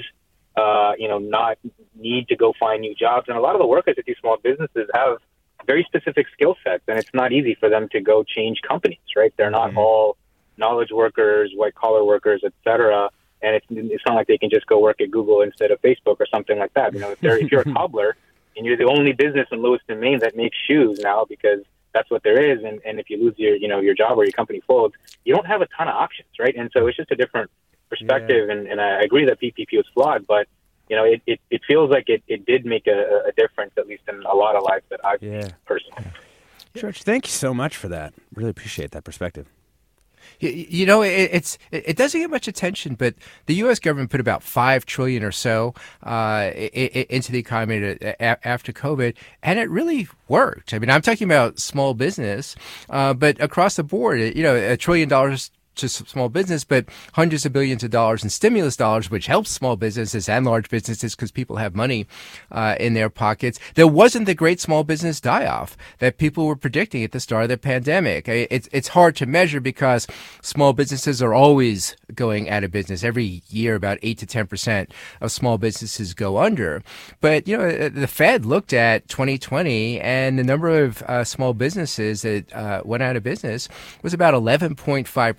[0.55, 1.57] uh, you know, not
[1.95, 3.27] need to go find new jobs.
[3.27, 5.17] And a lot of the workers at these small businesses have
[5.67, 9.34] very specific skill sets, and it's not easy for them to go change companies, right?
[9.38, 10.17] They're not all
[10.57, 13.09] knowledge workers, white collar workers, et cetera.
[13.41, 16.17] And it's, it's not like they can just go work at Google instead of Facebook
[16.19, 16.93] or something like that.
[16.93, 18.17] You know, if, they're, if you're a cobbler
[18.57, 21.61] and you're the only business in Lewiston, Maine that makes shoes now because
[21.93, 24.23] that's what there is, and, and if you lose your you know your job or
[24.23, 26.55] your company folds, you don't have a ton of options, right?
[26.55, 27.49] And so it's just a different
[27.89, 28.49] perspective.
[28.49, 30.47] And, and I agree that PPP was flawed, but
[30.89, 33.87] you know it, it, it feels like it, it did make a, a difference, at
[33.87, 35.49] least in a lot of lives that I've Yeah.
[35.65, 36.05] personally.
[36.75, 38.13] George, thank you so much for that.
[38.35, 39.47] Really appreciate that perspective.
[40.39, 43.15] You, know, it, it's it doesn't get much attention, but
[43.45, 43.79] the U.S.
[43.79, 45.73] government put about five trillion or so
[46.03, 50.73] uh, into the economy to, after COVID, and it really worked.
[50.73, 52.55] I mean, I'm talking about small business,
[52.89, 55.51] uh, but across the board, you know, a trillion dollars
[55.82, 59.75] to small business, but hundreds of billions of dollars in stimulus dollars, which helps small
[59.75, 62.07] businesses and large businesses because people have money
[62.51, 63.59] uh, in their pockets.
[63.75, 67.43] There wasn't the great small business die off that people were predicting at the start
[67.43, 68.27] of the pandemic.
[68.27, 70.07] It's it's hard to measure because
[70.41, 73.03] small businesses are always going out of business.
[73.03, 76.84] Every year, about eight to ten percent of small businesses go under.
[77.21, 81.53] But you know, uh, the Fed looked at 2020, and the number of uh, small
[81.53, 83.69] businesses that uh, went out of business
[84.01, 85.36] was about 11.5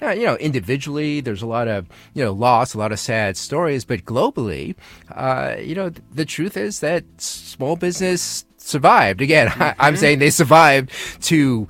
[0.00, 3.36] Now, you know, individually, there's a lot of you know loss, a lot of sad
[3.36, 4.74] stories, but globally,
[5.14, 9.20] uh, you know, th- the truth is that small business survived.
[9.20, 10.90] Again, I, I'm saying they survived
[11.24, 11.68] to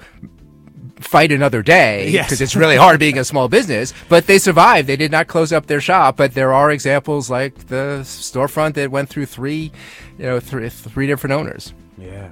[1.01, 2.27] fight another day Yes.
[2.27, 3.93] because it's really hard being a small business.
[4.09, 4.89] But they survived.
[4.89, 6.17] They did not close up their shop.
[6.17, 9.71] But there are examples like the storefront that went through three,
[10.19, 11.75] you know, three different owners.
[11.99, 12.31] Yeah.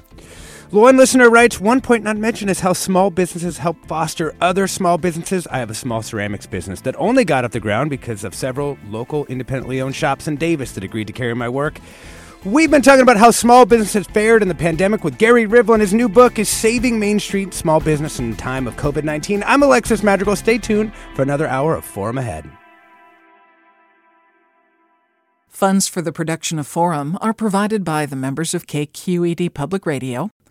[0.73, 4.97] One listener writes, one point not mentioned is how small businesses help foster other small
[4.97, 5.47] businesses.
[5.49, 8.79] I have a small ceramics business that only got off the ground because of several
[8.89, 11.79] local independently owned shops in Davis that agreed to carry my work.
[12.47, 15.81] We've been talking about how small businesses fared in the pandemic with Gary Rivlin.
[15.81, 19.45] His new book is Saving Main Street Small Business in Time of COVID 19.
[19.47, 20.37] I'm Alexis Madrigal.
[20.37, 22.51] Stay tuned for another hour of Forum Ahead.
[25.49, 30.31] Funds for the production of Forum are provided by the members of KQED Public Radio,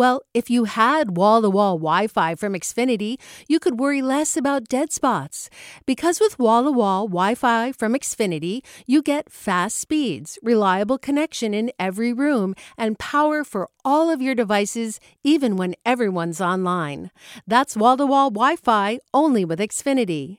[0.00, 3.16] Well, if you had wall to wall Wi Fi from Xfinity,
[3.48, 5.50] you could worry less about dead spots.
[5.84, 11.52] Because with wall to wall Wi Fi from Xfinity, you get fast speeds, reliable connection
[11.52, 17.10] in every room, and power for all of your devices, even when everyone's online.
[17.46, 20.38] That's wall to wall Wi Fi only with Xfinity.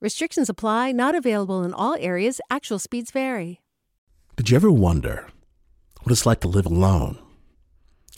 [0.00, 3.60] Restrictions apply, not available in all areas, actual speeds vary.
[4.34, 5.28] Did you ever wonder
[6.02, 7.20] what it's like to live alone,